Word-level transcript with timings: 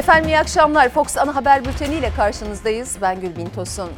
Efendim 0.00 0.28
iyi 0.28 0.38
akşamlar. 0.38 0.88
Fox 0.88 1.16
Ana 1.16 1.36
Haber 1.36 1.64
Bülteni 1.64 1.94
ile 1.94 2.10
karşınızdayız. 2.16 2.96
Ben 3.02 3.20
Gülbin 3.20 3.46
Tosun. 3.46 3.90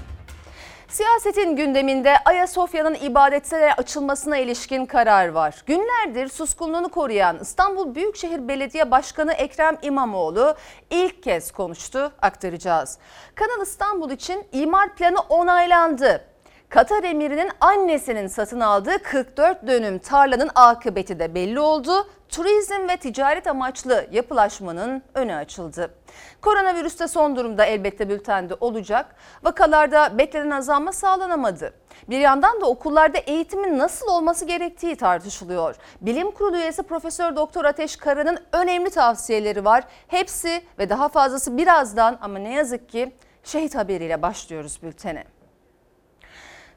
Siyasetin 0.89 1.57
gündeminde 1.57 2.15
Ayasofya'nın 2.25 2.95
ibadetlere 2.95 3.75
açılmasına 3.75 4.37
ilişkin 4.37 4.87
karar 4.87 5.29
var. 5.29 5.63
Günlerdir 5.67 6.29
suskunluğunu 6.29 6.89
koruyan 6.89 7.39
İstanbul 7.39 7.95
Büyükşehir 7.95 8.49
Belediye 8.49 8.91
Başkanı 8.91 9.33
Ekrem 9.33 9.77
İmamoğlu 9.83 10.57
ilk 10.91 11.23
kez 11.23 11.53
konuştu, 11.53 12.13
aktaracağız. 12.23 12.99
Kanal 13.35 13.63
İstanbul 13.63 14.11
için 14.11 14.45
imar 14.53 14.95
planı 14.95 15.21
onaylandı. 15.21 16.32
Katar 16.73 17.05
emirinin 17.05 17.51
annesinin 17.61 18.27
satın 18.27 18.61
aldığı 18.61 19.03
44 19.03 19.67
dönüm 19.67 19.99
tarlanın 19.99 20.51
akıbeti 20.55 21.19
de 21.19 21.35
belli 21.35 21.61
oldu. 21.61 22.09
Turizm 22.29 22.89
ve 22.89 22.97
ticaret 22.97 23.47
amaçlı 23.47 24.07
yapılaşmanın 24.13 25.03
önü 25.15 25.35
açıldı. 25.35 25.95
Koronavirüste 26.41 27.09
son 27.09 27.37
durumda 27.37 27.65
elbette 27.65 28.09
bültende 28.09 28.55
olacak. 28.61 29.17
Vakalarda 29.43 30.19
beklenen 30.19 30.51
azalma 30.51 30.93
sağlanamadı. 30.93 31.75
Bir 32.11 32.19
yandan 32.19 32.61
da 32.61 32.67
okullarda 32.67 33.19
eğitimin 33.19 33.79
nasıl 33.79 34.07
olması 34.07 34.45
gerektiği 34.45 34.97
tartışılıyor. 34.97 35.77
Bilim 36.01 36.31
Kurulu 36.31 36.57
üyesi 36.57 36.83
Profesör 36.83 37.37
Doktor 37.37 37.65
Ateş 37.65 37.97
Kara'nın 37.97 38.39
önemli 38.53 38.91
tavsiyeleri 38.91 39.65
var. 39.65 39.85
Hepsi 40.09 40.63
ve 40.79 40.91
daha 40.91 41.09
fazlası 41.09 41.59
birazdan 41.59 42.19
ama 42.21 42.39
ne 42.39 42.55
yazık 42.55 42.89
ki 42.89 43.13
şehit 43.45 43.75
haberiyle 43.75 44.23
başlıyoruz 44.23 44.83
bültene. 44.83 45.25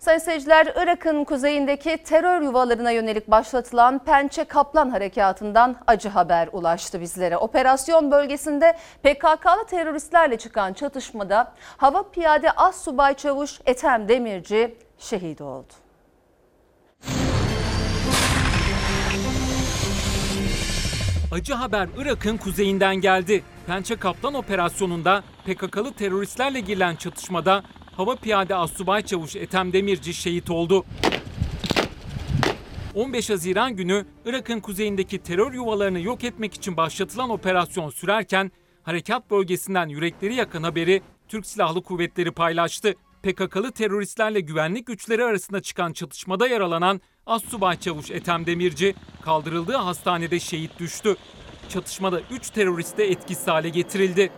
Sayın 0.05 0.19
seyirciler, 0.19 0.73
Irak'ın 0.75 1.23
kuzeyindeki 1.23 1.97
terör 1.97 2.41
yuvalarına 2.41 2.91
yönelik 2.91 3.31
başlatılan 3.31 3.99
Pençe 3.99 4.43
Kaplan 4.43 4.89
Harekatı'ndan 4.89 5.75
acı 5.87 6.09
haber 6.09 6.49
ulaştı 6.51 7.01
bizlere. 7.01 7.37
Operasyon 7.37 8.11
bölgesinde 8.11 8.77
PKK'lı 9.03 9.65
teröristlerle 9.69 10.37
çıkan 10.37 10.73
çatışmada 10.73 11.53
Hava 11.77 12.09
Piyade 12.09 12.51
As 12.51 12.83
Subay 12.83 13.13
Çavuş 13.13 13.59
Ethem 13.65 14.07
Demirci 14.07 14.77
şehit 14.97 15.41
oldu. 15.41 15.73
Acı 21.31 21.53
haber 21.53 21.87
Irak'ın 21.97 22.37
kuzeyinden 22.37 22.95
geldi. 22.95 23.43
Pençe 23.67 23.95
Kaplan 23.95 24.33
operasyonunda 24.33 25.23
PKK'lı 25.45 25.93
teröristlerle 25.93 26.59
girilen 26.59 26.95
çatışmada 26.95 27.63
Hava 27.97 28.15
Piyade 28.15 28.55
Assubay 28.55 29.01
Çavuş 29.01 29.35
Ethem 29.35 29.73
Demirci 29.73 30.13
şehit 30.13 30.49
oldu. 30.49 30.85
15 32.93 33.29
Haziran 33.29 33.75
günü 33.75 34.05
Irak'ın 34.25 34.59
kuzeyindeki 34.59 35.17
terör 35.17 35.53
yuvalarını 35.53 35.99
yok 35.99 36.23
etmek 36.23 36.53
için 36.53 36.77
başlatılan 36.77 37.29
operasyon 37.29 37.89
sürerken 37.89 38.51
harekat 38.83 39.31
bölgesinden 39.31 39.87
yürekleri 39.87 40.35
yakan 40.35 40.63
haberi 40.63 41.01
Türk 41.27 41.45
Silahlı 41.45 41.83
Kuvvetleri 41.83 42.31
paylaştı. 42.31 42.95
PKK'lı 43.23 43.71
teröristlerle 43.71 44.39
güvenlik 44.39 44.87
güçleri 44.87 45.23
arasında 45.23 45.61
çıkan 45.61 45.93
çatışmada 45.93 46.47
yaralanan 46.47 47.01
Assubay 47.25 47.79
Çavuş 47.79 48.11
Ethem 48.11 48.45
Demirci 48.45 48.95
kaldırıldığı 49.21 49.77
hastanede 49.77 50.39
şehit 50.39 50.79
düştü. 50.79 51.15
Çatışmada 51.69 52.21
3 52.31 52.49
terörist 52.49 52.97
de 52.97 53.11
etkisiz 53.11 53.47
hale 53.47 53.69
getirildi. 53.69 54.31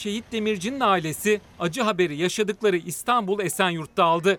Şehit 0.00 0.24
Demirci'nin 0.32 0.80
ailesi 0.80 1.40
acı 1.58 1.82
haberi 1.82 2.16
yaşadıkları 2.16 2.76
İstanbul 2.76 3.40
Esenyurt'ta 3.40 4.04
aldı. 4.04 4.38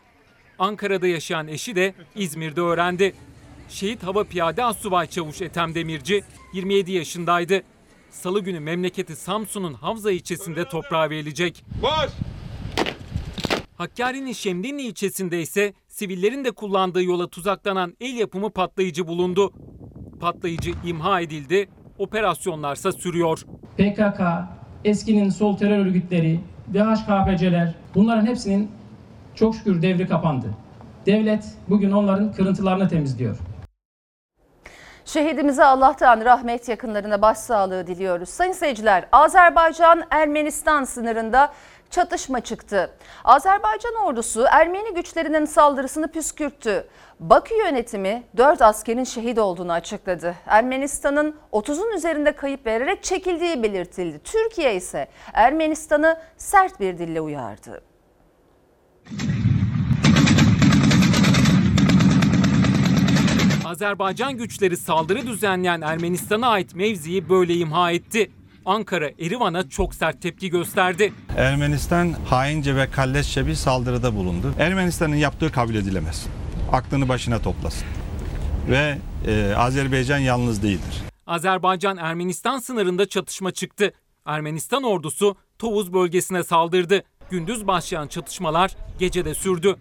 Ankara'da 0.60 1.08
yaşayan 1.08 1.48
eşi 1.48 1.76
de 1.76 1.94
İzmir'de 2.16 2.62
öğrendi. 2.62 3.14
Şehit 3.70 4.04
Hava 4.04 4.24
Piyade 4.24 4.64
Assubay 4.64 5.08
Çavuş 5.08 5.42
Ethem 5.42 5.76
Demirci 5.76 6.24
27 6.54 6.92
yaşındaydı. 6.92 7.64
Salı 8.10 8.40
günü 8.40 8.60
memleketi 8.60 9.16
Samsun'un 9.16 9.74
Havza 9.74 10.12
ilçesinde 10.12 10.66
toprağa 10.66 11.10
verilecek. 11.10 11.66
Var. 11.82 12.10
Hakkari'nin 13.76 14.34
Şemdinli 14.34 14.82
ilçesinde 14.82 15.42
ise 15.42 15.74
sivillerin 15.88 16.46
de 16.46 16.52
kullandığı 16.52 17.04
yola 17.04 17.28
tuzaklanan 17.28 17.96
el 18.00 18.16
yapımı 18.16 18.50
patlayıcı 18.50 19.08
bulundu. 19.08 19.54
Patlayıcı 20.20 20.72
imha 20.86 21.22
edildi, 21.22 21.70
operasyonlarsa 21.98 22.92
sürüyor. 22.92 23.46
PKK, 23.78 24.22
eskinin 24.86 25.30
sol 25.30 25.58
terör 25.58 25.86
örgütleri, 25.86 26.40
DHKPC'ler 26.74 27.74
bunların 27.96 28.26
hepsinin 28.26 28.72
çok 29.36 29.56
şükür 29.56 29.82
devri 29.82 30.08
kapandı. 30.08 30.48
Devlet 31.06 31.44
bugün 31.70 31.92
onların 31.92 32.32
kırıntılarını 32.34 32.90
temizliyor. 32.90 33.38
Şehidimize 35.06 35.64
Allah'tan 35.64 36.26
rahmet 36.26 36.70
yakınlarına 36.70 37.22
başsağlığı 37.22 37.88
diliyoruz. 37.88 38.30
Sayın 38.30 38.52
seyirciler, 38.52 39.06
Azerbaycan-Ermenistan 39.12 40.84
sınırında 40.84 41.52
çatışma 41.92 42.40
çıktı. 42.40 42.92
Azerbaycan 43.24 43.96
ordusu 43.96 44.46
Ermeni 44.52 44.94
güçlerinin 44.94 45.46
saldırısını 45.46 46.08
püskürttü. 46.12 46.88
Bakü 47.20 47.56
yönetimi 47.56 48.24
4 48.38 48.62
askerin 48.62 49.04
şehit 49.04 49.40
olduğunu 49.40 49.72
açıkladı. 49.72 50.36
Ermenistan'ın 50.46 51.36
30'un 51.52 51.98
üzerinde 51.98 52.32
kayıp 52.32 52.66
vererek 52.66 53.04
çekildiği 53.04 53.64
belirtildi. 53.64 54.20
Türkiye 54.24 54.76
ise 54.76 55.08
Ermenistan'ı 55.34 56.22
sert 56.38 56.80
bir 56.80 56.98
dille 56.98 57.22
uyardı. 57.22 57.84
Azerbaycan 63.66 64.38
güçleri 64.38 64.78
saldırı 64.78 65.28
düzenleyen 65.28 65.82
Ermenistan'a 65.82 66.48
ait 66.48 66.76
mevziyi 66.76 67.30
böyle 67.30 67.56
imha 67.56 67.92
etti. 67.92 68.32
Ankara, 68.66 69.10
Erivan'a 69.20 69.70
çok 69.70 69.96
sert 69.96 70.22
tepki 70.22 70.50
gösterdi. 70.50 71.14
Ermenistan 71.38 72.14
haince 72.26 72.76
ve 72.76 72.92
kalleşçe 72.92 73.48
bir 73.48 73.56
saldırıda 73.56 74.16
bulundu. 74.16 74.54
Ermenistan'ın 74.60 75.16
yaptığı 75.16 75.52
kabul 75.52 75.76
edilemez. 75.76 76.28
Aklını 76.72 77.10
başına 77.10 77.40
toplasın. 77.40 77.88
Ve 78.70 78.98
e, 79.28 79.54
Azerbaycan 79.56 80.18
yalnız 80.18 80.64
değildir. 80.64 81.02
Azerbaycan-Ermenistan 81.28 82.60
sınırında 82.60 83.10
çatışma 83.10 83.52
çıktı. 83.52 83.94
Ermenistan 84.26 84.84
ordusu 84.84 85.36
Tovuz 85.60 85.94
bölgesine 85.94 86.44
saldırdı. 86.44 87.04
Gündüz 87.30 87.68
başlayan 87.68 88.08
çatışmalar 88.08 88.72
gecede 89.00 89.34
sürdü. 89.34 89.76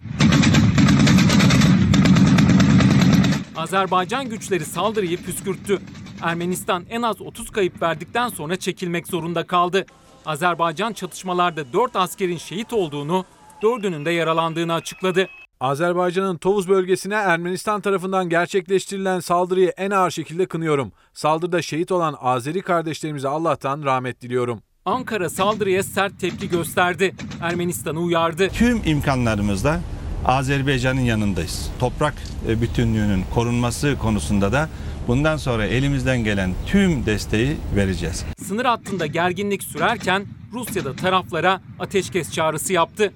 Azerbaycan 3.55 4.29
güçleri 4.29 4.65
saldırıyı 4.65 5.17
püskürttü. 5.17 5.81
Ermenistan 6.21 6.85
en 6.89 7.01
az 7.01 7.21
30 7.21 7.49
kayıp 7.49 7.81
verdikten 7.81 8.29
sonra 8.29 8.55
çekilmek 8.55 9.07
zorunda 9.07 9.47
kaldı. 9.47 9.85
Azerbaycan 10.25 10.93
çatışmalarda 10.93 11.73
4 11.73 11.95
askerin 11.95 12.37
şehit 12.37 12.73
olduğunu, 12.73 13.25
4'ünün 13.61 14.05
de 14.05 14.11
yaralandığını 14.11 14.73
açıkladı. 14.73 15.27
Azerbaycan'ın 15.59 16.37
Tovuz 16.37 16.69
bölgesine 16.69 17.15
Ermenistan 17.15 17.81
tarafından 17.81 18.29
gerçekleştirilen 18.29 19.19
saldırıyı 19.19 19.73
en 19.77 19.91
ağır 19.91 20.11
şekilde 20.11 20.45
kınıyorum. 20.45 20.91
Saldırıda 21.13 21.61
şehit 21.61 21.91
olan 21.91 22.15
Azeri 22.21 22.61
kardeşlerimize 22.61 23.27
Allah'tan 23.27 23.83
rahmet 23.83 24.21
diliyorum. 24.21 24.61
Ankara 24.85 25.29
saldırıya 25.29 25.83
sert 25.83 26.19
tepki 26.19 26.49
gösterdi. 26.49 27.15
Ermenistan'ı 27.41 27.99
uyardı. 27.99 28.49
Tüm 28.49 28.81
imkanlarımızla 28.85 29.79
Azerbaycan'ın 30.25 31.01
yanındayız. 31.01 31.71
Toprak 31.79 32.13
e, 32.47 32.61
bütünlüğünün 32.61 33.23
korunması 33.33 33.97
konusunda 34.01 34.51
da 34.51 34.69
bundan 35.11 35.37
sonra 35.37 35.65
elimizden 35.65 36.23
gelen 36.23 36.51
tüm 36.67 37.05
desteği 37.05 37.57
vereceğiz. 37.75 38.25
Sınır 38.47 38.65
hattında 38.65 39.05
gerginlik 39.05 39.63
sürerken 39.63 40.25
Rusya'da 40.53 40.95
taraflara 40.95 41.61
ateşkes 41.79 42.31
çağrısı 42.31 42.73
yaptı. 42.73 43.13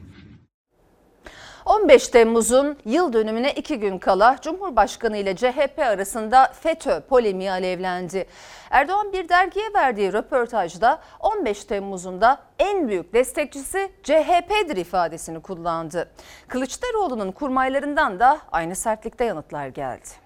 15 1.65 2.07
Temmuz'un 2.07 2.77
yıl 2.85 3.13
dönümüne 3.13 3.51
iki 3.51 3.79
gün 3.79 3.97
kala 3.97 4.37
Cumhurbaşkanı 4.41 5.17
ile 5.17 5.35
CHP 5.35 5.79
arasında 5.79 6.53
FETÖ 6.61 7.01
polemiği 7.01 7.51
alevlendi. 7.51 8.25
Erdoğan 8.69 9.13
bir 9.13 9.29
dergiye 9.29 9.73
verdiği 9.75 10.13
röportajda 10.13 11.01
15 11.19 11.65
Temmuz'un 11.65 12.21
da 12.21 12.39
en 12.59 12.87
büyük 12.87 13.13
destekçisi 13.13 13.91
CHP'dir 14.03 14.77
ifadesini 14.77 15.39
kullandı. 15.41 16.11
Kılıçdaroğlu'nun 16.47 17.31
kurmaylarından 17.31 18.19
da 18.19 18.39
aynı 18.51 18.75
sertlikte 18.75 19.25
yanıtlar 19.25 19.67
geldi. 19.67 20.24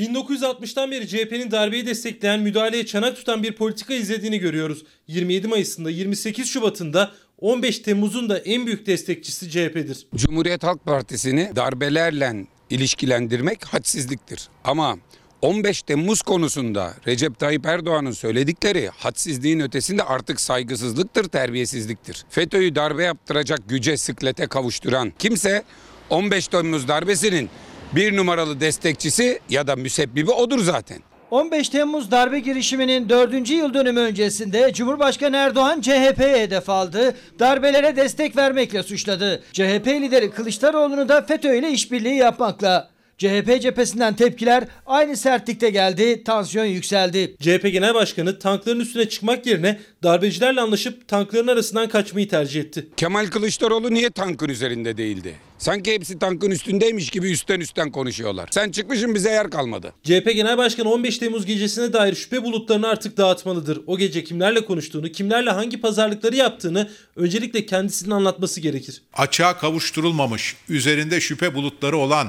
1960'tan 0.00 0.90
beri 0.90 1.08
CHP'nin 1.08 1.50
darbeyi 1.50 1.86
destekleyen, 1.86 2.40
müdahaleye 2.40 2.86
çanak 2.86 3.16
tutan 3.16 3.42
bir 3.42 3.52
politika 3.52 3.94
izlediğini 3.94 4.38
görüyoruz. 4.38 4.84
27 5.06 5.48
Mayıs'ında, 5.48 5.90
28 5.90 6.48
Şubat'ında 6.48 7.10
15 7.38 7.78
Temmuz'un 7.78 8.28
da 8.28 8.38
en 8.38 8.66
büyük 8.66 8.86
destekçisi 8.86 9.50
CHP'dir. 9.50 10.06
Cumhuriyet 10.14 10.62
Halk 10.62 10.84
Partisi'ni 10.84 11.52
darbelerle 11.56 12.46
ilişkilendirmek 12.70 13.64
hadsizliktir. 13.64 14.48
Ama 14.64 14.98
15 15.42 15.82
Temmuz 15.82 16.22
konusunda 16.22 16.94
Recep 17.06 17.38
Tayyip 17.38 17.66
Erdoğan'ın 17.66 18.10
söyledikleri 18.10 18.88
hadsizliğin 18.88 19.60
ötesinde 19.60 20.02
artık 20.02 20.40
saygısızlıktır, 20.40 21.24
terbiyesizliktir. 21.24 22.24
FETÖ'yü 22.30 22.74
darbe 22.74 23.04
yaptıracak 23.04 23.60
güce, 23.68 23.96
sıklete 23.96 24.46
kavuşturan 24.46 25.12
kimse 25.18 25.62
15 26.10 26.48
Temmuz 26.48 26.88
darbesinin 26.88 27.50
Bir 27.94 28.16
numaralı 28.16 28.60
destekçisi 28.60 29.40
ya 29.48 29.66
da 29.66 29.76
müsebbibi 29.76 30.30
odur 30.30 30.58
zaten. 30.58 30.98
15 31.30 31.68
Temmuz 31.68 32.10
darbe 32.10 32.38
girişiminin 32.38 33.08
4. 33.08 33.50
yıl 33.50 33.74
dönümü 33.74 34.00
öncesinde 34.00 34.72
Cumhurbaşkanı 34.72 35.36
Erdoğan 35.36 35.80
CHP'ye 35.80 36.42
hedef 36.42 36.68
aldı. 36.70 37.16
Darbelere 37.38 37.96
destek 37.96 38.36
vermekle 38.36 38.82
suçladı. 38.82 39.42
CHP 39.52 39.86
lideri 39.86 40.30
Kılıçdaroğlu'nu 40.30 41.08
da 41.08 41.22
FETÖ 41.22 41.54
ile 41.54 41.70
işbirliği 41.70 42.16
yapmakla. 42.16 42.89
CHP 43.20 43.62
cephesinden 43.62 44.16
tepkiler 44.16 44.64
aynı 44.86 45.16
sertlikte 45.16 45.70
geldi, 45.70 46.24
tansiyon 46.24 46.64
yükseldi. 46.64 47.36
CHP 47.40 47.72
Genel 47.72 47.94
Başkanı 47.94 48.38
tankların 48.38 48.80
üstüne 48.80 49.08
çıkmak 49.08 49.46
yerine 49.46 49.80
darbecilerle 50.02 50.60
anlaşıp 50.60 51.08
tankların 51.08 51.48
arasından 51.48 51.88
kaçmayı 51.88 52.28
tercih 52.28 52.60
etti. 52.60 52.88
Kemal 52.96 53.26
Kılıçdaroğlu 53.26 53.94
niye 53.94 54.10
tankın 54.10 54.48
üzerinde 54.48 54.96
değildi? 54.96 55.34
Sanki 55.58 55.92
hepsi 55.92 56.18
tankın 56.18 56.50
üstündeymiş 56.50 57.10
gibi 57.10 57.30
üstten 57.30 57.60
üstten 57.60 57.92
konuşuyorlar. 57.92 58.48
Sen 58.52 58.70
çıkmışsın 58.70 59.14
bize 59.14 59.30
yer 59.30 59.50
kalmadı. 59.50 59.92
CHP 60.02 60.32
Genel 60.34 60.58
Başkanı 60.58 60.90
15 60.92 61.18
Temmuz 61.18 61.46
gecesine 61.46 61.92
dair 61.92 62.14
şüphe 62.14 62.42
bulutlarını 62.42 62.88
artık 62.88 63.16
dağıtmalıdır. 63.16 63.80
O 63.86 63.98
gece 63.98 64.24
kimlerle 64.24 64.64
konuştuğunu, 64.64 65.12
kimlerle 65.12 65.50
hangi 65.50 65.80
pazarlıkları 65.80 66.36
yaptığını 66.36 66.90
öncelikle 67.16 67.66
kendisinin 67.66 68.10
anlatması 68.10 68.60
gerekir. 68.60 69.02
açığa 69.14 69.58
kavuşturulmamış, 69.58 70.56
üzerinde 70.68 71.20
şüphe 71.20 71.54
bulutları 71.54 71.96
olan 71.96 72.28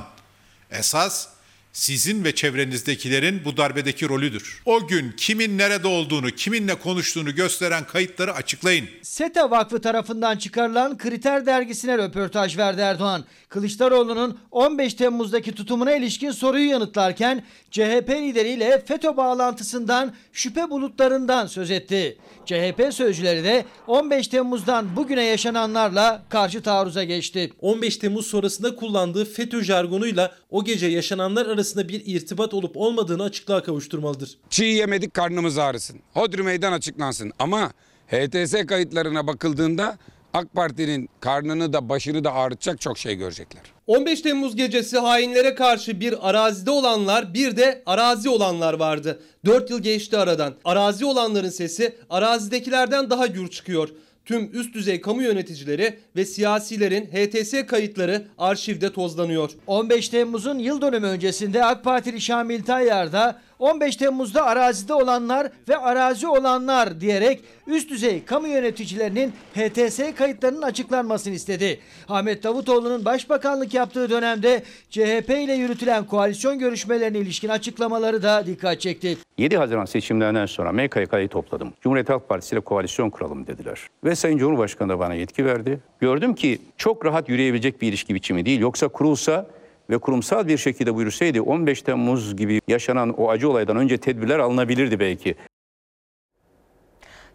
esas 0.72 1.30
sizin 1.74 2.24
ve 2.24 2.36
çevrenizdekilerin 2.36 3.46
bu 3.46 3.58
darbedeki 3.58 4.10
rolüdür. 4.10 4.62
O 4.66 4.88
gün 4.88 5.12
kimin 5.18 5.58
nerede 5.58 5.88
olduğunu, 5.88 6.32
kiminle 6.32 6.76
konuştuğunu 6.76 7.36
gösteren 7.36 7.88
kayıtları 7.88 8.34
açıklayın. 8.34 8.90
SETA 9.02 9.52
Vakfı 9.52 9.82
tarafından 9.82 10.38
çıkarılan 10.38 10.98
Kriter 10.98 11.46
dergisine 11.46 11.98
röportaj 11.98 12.58
verdi 12.58 12.82
Erdoğan. 12.82 13.26
Kılıçdaroğlu'nun 13.50 14.40
15 14.52 14.94
Temmuz'daki 14.94 15.52
tutumuna 15.52 15.96
ilişkin 15.96 16.32
soruyu 16.32 16.70
yanıtlarken 16.70 17.44
CHP 17.72 18.10
lideriyle 18.10 18.84
FETÖ 18.86 19.18
bağlantısından 19.18 20.14
şüphe 20.34 20.70
bulutlarından 20.70 21.48
söz 21.48 21.72
etti. 21.72 22.18
CHP 22.46 22.94
sözcüleri 22.94 23.44
de 23.44 23.66
15 23.88 24.28
Temmuz'dan 24.28 24.96
bugüne 24.96 25.24
yaşananlarla 25.24 26.24
karşı 26.30 26.62
taarruza 26.62 27.04
geçti. 27.04 27.54
15 27.60 27.98
Temmuz 27.98 28.28
sonrasında 28.28 28.76
kullandığı 28.76 29.26
FETÖ 29.26 29.64
jargonuyla 29.64 30.32
o 30.50 30.64
gece 30.64 30.88
yaşananlar 30.88 31.46
arasında 31.46 31.61
bir 31.88 32.02
irtibat 32.06 32.54
olup 32.54 32.78
olmadığını 32.78 33.24
açıklığa 33.24 33.64
kavuşturmalıdır. 33.64 34.38
Çiğ 34.50 34.66
yemedik 34.66 35.14
karnımız 35.14 35.58
ağrısın. 35.58 36.00
Hodri 36.14 36.44
meydan 36.44 36.74
açıklansın. 36.74 37.32
Ama 37.40 37.72
HTS 38.08 38.66
kayıtlarına 38.68 39.28
bakıldığında 39.28 39.98
AK 40.34 40.54
Parti'nin 40.54 41.10
karnını 41.20 41.74
da 41.74 41.90
başını 41.90 42.24
da 42.24 42.34
ağrıtacak 42.34 42.82
çok 42.82 42.98
şey 42.98 43.16
görecekler. 43.16 43.62
15 43.88 44.22
Temmuz 44.22 44.56
gecesi 44.56 44.98
hainlere 44.98 45.56
karşı 45.56 46.00
bir 46.00 46.30
arazide 46.30 46.72
olanlar 46.72 47.34
bir 47.34 47.58
de 47.58 47.84
arazi 47.86 48.30
olanlar 48.30 48.74
vardı. 48.74 49.20
4 49.46 49.70
yıl 49.70 49.80
geçti 49.80 50.18
aradan. 50.18 50.54
Arazi 50.66 51.06
olanların 51.06 51.50
sesi 51.50 51.96
arazidekilerden 52.10 53.10
daha 53.10 53.28
gür 53.28 53.48
çıkıyor. 53.48 53.90
Tüm 54.26 54.50
üst 54.54 54.74
düzey 54.74 55.02
kamu 55.02 55.24
yöneticileri 55.24 55.98
ve 56.16 56.26
siyasilerin 56.26 57.06
HTS 57.06 57.66
kayıtları 57.68 58.28
arşivde 58.38 58.94
tozlanıyor. 58.94 59.52
15 59.68 60.10
Temmuz'un 60.10 60.60
yıl 60.60 60.82
dönümü 60.82 61.08
öncesinde 61.08 61.66
AK 61.66 61.84
Partili 61.84 62.22
Şamil 62.22 62.64
Tayyar 62.64 63.14
da 63.14 63.42
15 63.62 63.96
Temmuz'da 63.96 64.46
arazide 64.46 64.94
olanlar 64.94 65.48
ve 65.70 65.78
arazi 65.78 66.28
olanlar 66.28 67.02
diyerek 67.02 67.42
üst 67.68 67.90
düzey 67.90 68.24
kamu 68.26 68.48
yöneticilerinin 68.48 69.34
HTS 69.56 70.00
kayıtlarının 70.18 70.62
açıklanmasını 70.62 71.34
istedi. 71.34 71.80
Ahmet 72.08 72.44
Davutoğlu'nun 72.44 73.06
başbakanlık 73.06 73.74
yaptığı 73.74 74.10
dönemde 74.10 74.64
CHP 74.90 75.30
ile 75.30 75.54
yürütülen 75.54 76.06
koalisyon 76.06 76.60
görüşmelerine 76.60 77.18
ilişkin 77.18 77.50
açıklamaları 77.50 78.24
da 78.24 78.46
dikkat 78.46 78.82
çekti. 78.82 79.18
7 79.38 79.58
Haziran 79.58 79.86
seçimlerinden 79.86 80.46
sonra 80.46 80.72
MKK'yı 80.72 81.28
topladım. 81.28 81.74
Cumhuriyet 81.82 82.10
Halk 82.10 82.30
Partisi 82.30 82.56
ile 82.56 82.62
koalisyon 82.62 83.10
kuralım 83.10 83.48
dediler. 83.48 83.88
Ve 84.04 84.16
Sayın 84.16 84.38
Cumhurbaşkanı 84.38 84.90
da 84.90 85.00
bana 85.00 85.14
yetki 85.14 85.46
verdi. 85.46 85.80
Gördüm 86.00 86.36
ki 86.36 86.60
çok 86.78 87.06
rahat 87.06 87.30
yürüyebilecek 87.30 87.82
bir 87.82 87.88
ilişki 87.88 88.16
biçimi 88.16 88.46
değil. 88.46 88.60
Yoksa 88.60 88.88
kurulsa 88.88 89.48
ve 89.92 89.98
kurumsal 89.98 90.48
bir 90.48 90.58
şekilde 90.58 90.96
bu 90.96 91.00
yürüseydi 91.00 91.42
15 91.42 91.82
Temmuz 91.82 92.36
gibi 92.36 92.62
yaşanan 92.68 93.10
o 93.10 93.30
acı 93.30 93.50
olaydan 93.50 93.78
önce 93.78 93.98
tedbirler 93.98 94.40
alınabilirdi 94.40 95.00
belki. 95.00 95.36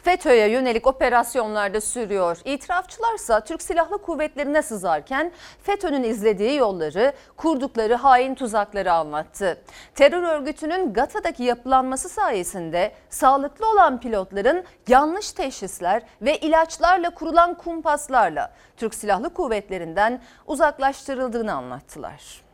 FETÖ'ye 0.07 0.49
yönelik 0.49 0.87
operasyonlarda 0.87 1.81
sürüyor. 1.81 2.39
İtirafçılarsa 2.45 3.41
Türk 3.41 3.63
Silahlı 3.63 3.99
Kuvvetleri'ne 3.99 4.63
sızarken 4.63 5.33
FETÖ'nün 5.63 6.03
izlediği 6.03 6.57
yolları, 6.57 7.13
kurdukları 7.37 7.95
hain 7.95 8.35
tuzakları 8.35 8.93
anlattı. 8.93 9.59
Terör 9.95 10.23
örgütünün 10.23 10.93
Gata'daki 10.93 11.43
yapılanması 11.43 12.09
sayesinde 12.09 12.93
sağlıklı 13.11 13.71
olan 13.71 14.01
pilotların 14.01 14.65
yanlış 14.89 15.33
teşhisler 15.33 16.03
ve 16.23 16.39
ilaçlarla 16.39 17.11
kurulan 17.11 17.55
kumpaslarla 17.55 18.53
Türk 18.77 18.95
Silahlı 18.95 19.35
Kuvvetleri'nden 19.35 20.23
uzaklaştırıldığını 20.47 21.53
anlattılar. 21.53 22.46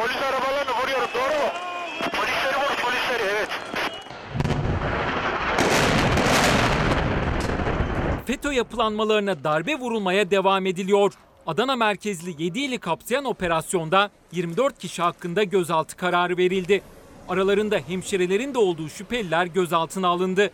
Polis 0.00 0.16
arabalarını 0.16 0.82
vuruyorum 0.82 1.08
doğru 1.14 1.42
mu? 1.42 1.50
Polisleri 2.12 2.56
vur 2.56 2.82
polisleri 2.82 3.22
evet. 3.22 3.48
FETÖ 8.26 8.52
yapılanmalarına 8.52 9.44
darbe 9.44 9.74
vurulmaya 9.74 10.30
devam 10.30 10.66
ediliyor. 10.66 11.12
Adana 11.46 11.76
merkezli 11.76 12.42
7 12.42 12.60
ili 12.60 12.78
kapsayan 12.78 13.24
operasyonda 13.24 14.10
24 14.32 14.78
kişi 14.78 15.02
hakkında 15.02 15.42
gözaltı 15.42 15.96
kararı 15.96 16.36
verildi. 16.36 16.82
Aralarında 17.28 17.78
hemşirelerin 17.88 18.54
de 18.54 18.58
olduğu 18.58 18.88
şüpheliler 18.88 19.46
gözaltına 19.46 20.08
alındı. 20.08 20.50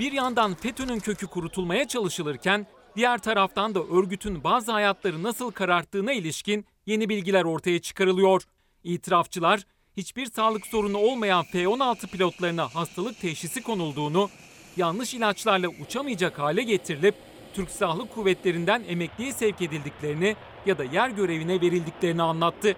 Bir 0.00 0.12
yandan 0.12 0.54
FETÖ'nün 0.54 1.00
kökü 1.00 1.26
kurutulmaya 1.26 1.88
çalışılırken 1.88 2.66
diğer 2.96 3.18
taraftan 3.18 3.74
da 3.74 3.80
örgütün 3.82 4.44
bazı 4.44 4.72
hayatları 4.72 5.22
nasıl 5.22 5.50
kararttığına 5.50 6.12
ilişkin 6.12 6.66
yeni 6.86 7.08
bilgiler 7.08 7.44
ortaya 7.44 7.78
çıkarılıyor. 7.78 8.42
İtirafçılar 8.84 9.60
hiçbir 9.96 10.26
sağlık 10.26 10.66
sorunu 10.66 10.98
olmayan 10.98 11.44
F-16 11.44 12.06
pilotlarına 12.06 12.74
hastalık 12.74 13.20
teşhisi 13.20 13.62
konulduğunu, 13.62 14.30
yanlış 14.76 15.14
ilaçlarla 15.14 15.68
uçamayacak 15.68 16.38
hale 16.38 16.62
getirilip 16.62 17.14
Türk 17.54 17.70
Silahlı 17.70 18.08
Kuvvetleri'nden 18.08 18.84
emekliye 18.88 19.32
sevk 19.32 19.62
edildiklerini 19.62 20.36
ya 20.66 20.78
da 20.78 20.84
yer 20.84 21.08
görevine 21.08 21.60
verildiklerini 21.60 22.22
anlattı. 22.22 22.76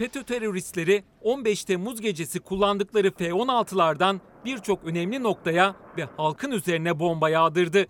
FETÖ 0.00 0.22
teröristleri 0.22 1.04
15 1.22 1.64
Temmuz 1.64 2.00
gecesi 2.00 2.40
kullandıkları 2.40 3.10
F-16'lardan 3.10 4.20
birçok 4.44 4.84
önemli 4.84 5.22
noktaya 5.22 5.74
ve 5.96 6.04
halkın 6.16 6.50
üzerine 6.50 6.98
bomba 6.98 7.30
yağdırdı. 7.30 7.86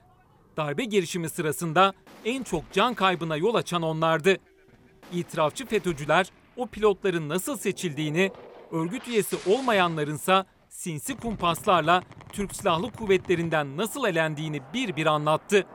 Darbe 0.56 0.84
girişimi 0.84 1.28
sırasında 1.28 1.92
en 2.24 2.42
çok 2.42 2.72
can 2.72 2.94
kaybına 2.94 3.36
yol 3.36 3.54
açan 3.54 3.82
onlardı. 3.82 4.36
İtirafçı 5.12 5.66
FETÖ'cüler 5.66 6.30
o 6.56 6.66
pilotların 6.66 7.28
nasıl 7.28 7.56
seçildiğini, 7.56 8.32
örgüt 8.72 9.08
üyesi 9.08 9.36
olmayanlarınsa 9.50 10.46
sinsi 10.68 11.16
kumpaslarla 11.16 12.02
Türk 12.32 12.56
Silahlı 12.56 12.92
Kuvvetleri'nden 12.92 13.76
nasıl 13.76 14.06
elendiğini 14.06 14.60
bir 14.74 14.96
bir 14.96 15.06
anlattı. 15.06 15.66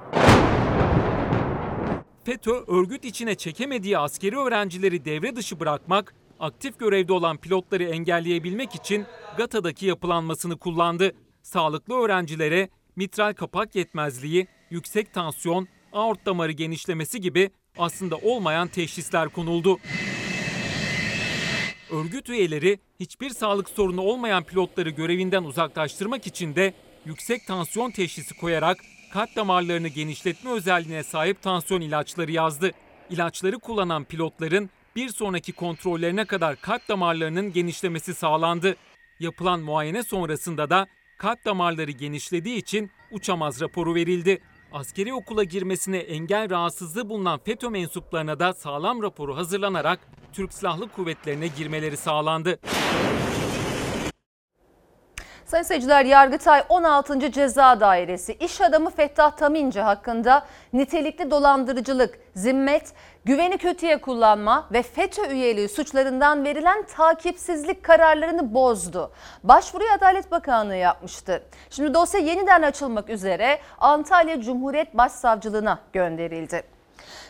FETÖ 2.23 2.51
örgüt 2.67 3.05
içine 3.05 3.35
çekemediği 3.35 3.97
askeri 3.97 4.37
öğrencileri 4.37 5.05
devre 5.05 5.35
dışı 5.35 5.59
bırakmak, 5.59 6.15
aktif 6.39 6.79
görevde 6.79 7.13
olan 7.13 7.37
pilotları 7.37 7.83
engelleyebilmek 7.83 8.75
için 8.75 9.05
GATA'daki 9.37 9.85
yapılanmasını 9.85 10.57
kullandı. 10.57 11.11
Sağlıklı 11.43 11.95
öğrencilere 11.95 12.69
mitral 12.95 13.33
kapak 13.33 13.75
yetmezliği, 13.75 14.47
yüksek 14.69 15.13
tansiyon, 15.13 15.67
aort 15.93 16.25
damarı 16.25 16.51
genişlemesi 16.51 17.21
gibi 17.21 17.49
aslında 17.77 18.15
olmayan 18.15 18.67
teşhisler 18.67 19.29
konuldu. 19.29 19.79
Örgüt 21.91 22.29
üyeleri 22.29 22.79
hiçbir 22.99 23.29
sağlık 23.29 23.69
sorunu 23.69 24.01
olmayan 24.01 24.43
pilotları 24.43 24.89
görevinden 24.89 25.43
uzaklaştırmak 25.43 26.27
için 26.27 26.55
de 26.55 26.73
yüksek 27.05 27.47
tansiyon 27.47 27.91
teşhisi 27.91 28.37
koyarak 28.37 28.77
kalp 29.13 29.35
damarlarını 29.35 29.87
genişletme 29.87 30.51
özelliğine 30.51 31.03
sahip 31.03 31.41
tansiyon 31.41 31.81
ilaçları 31.81 32.31
yazdı. 32.31 32.71
İlaçları 33.09 33.59
kullanan 33.59 34.03
pilotların 34.03 34.69
bir 34.95 35.09
sonraki 35.09 35.53
kontrollerine 35.53 36.25
kadar 36.25 36.55
kalp 36.55 36.87
damarlarının 36.87 37.53
genişlemesi 37.53 38.13
sağlandı. 38.13 38.75
Yapılan 39.19 39.59
muayene 39.59 40.03
sonrasında 40.03 40.69
da 40.69 40.87
kalp 41.17 41.45
damarları 41.45 41.91
genişlediği 41.91 42.57
için 42.57 42.91
uçamaz 43.11 43.61
raporu 43.61 43.95
verildi. 43.95 44.41
Askeri 44.71 45.13
okula 45.13 45.43
girmesine 45.43 45.97
engel 45.97 46.49
rahatsızlığı 46.49 47.09
bulunan 47.09 47.39
FETÖ 47.45 47.69
mensuplarına 47.69 48.39
da 48.39 48.53
sağlam 48.53 49.03
raporu 49.03 49.35
hazırlanarak 49.35 49.99
Türk 50.33 50.53
Silahlı 50.53 50.89
Kuvvetlerine 50.89 51.47
girmeleri 51.47 51.97
sağlandı. 51.97 52.59
Sayın 55.55 55.63
seyirciler 55.63 56.05
Yargıtay 56.05 56.63
16. 56.69 57.31
Ceza 57.31 57.79
Dairesi 57.79 58.33
iş 58.33 58.61
adamı 58.61 58.89
Fettah 58.89 59.31
Taminci 59.31 59.81
hakkında 59.81 60.45
nitelikli 60.73 61.31
dolandırıcılık, 61.31 62.19
zimmet, 62.35 62.93
güveni 63.25 63.57
kötüye 63.57 64.01
kullanma 64.01 64.67
ve 64.71 64.83
FETÖ 64.83 65.27
üyeliği 65.27 65.69
suçlarından 65.69 66.45
verilen 66.45 66.83
takipsizlik 66.83 67.83
kararlarını 67.83 68.53
bozdu. 68.53 69.11
Başvuruyu 69.43 69.91
Adalet 69.91 70.31
Bakanlığı 70.31 70.75
yapmıştı. 70.75 71.43
Şimdi 71.69 71.93
dosya 71.93 72.19
yeniden 72.19 72.61
açılmak 72.61 73.09
üzere 73.09 73.59
Antalya 73.77 74.41
Cumhuriyet 74.41 74.97
Başsavcılığına 74.97 75.79
gönderildi. 75.93 76.74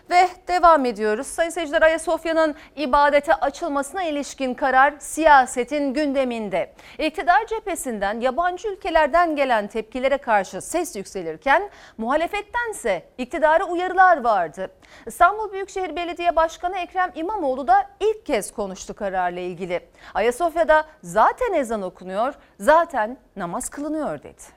Ve 0.10 0.28
devam 0.48 0.86
ediyoruz. 0.86 1.28
Sayın 1.28 1.50
seyirciler 1.50 1.82
Ayasofya'nın 1.82 2.56
ibadete 2.76 3.34
açılmasına 3.34 4.04
ilişkin 4.04 4.54
karar 4.54 4.94
siyasetin 5.00 5.94
gündeminde. 5.94 6.74
İktidar 7.00 7.46
cephesinden 7.48 8.20
yabancı 8.20 8.68
ülkelerden 8.68 9.36
gelen 9.36 9.68
tepkilere 9.68 10.18
karşı 10.18 10.62
ses 10.62 10.96
yükselirken 10.96 11.70
muhalefettense 11.98 13.06
iktidara 13.18 13.64
uyarılar 13.64 14.24
vardı. 14.24 14.72
İstanbul 15.06 15.52
Büyükşehir 15.52 15.96
Belediye 15.96 16.36
Başkanı 16.36 16.78
Ekrem 16.78 17.12
İmamoğlu 17.16 17.68
da 17.68 17.90
ilk 18.00 18.26
kez 18.26 18.52
konuştu 18.52 18.94
kararla 18.94 19.40
ilgili. 19.40 19.80
Ayasofya'da 20.14 20.86
zaten 21.04 21.54
ezan 21.54 21.82
okunuyor, 21.82 22.34
zaten 22.60 23.18
namaz 23.36 23.70
kılınıyor 23.70 24.24
dedi. 24.24 24.55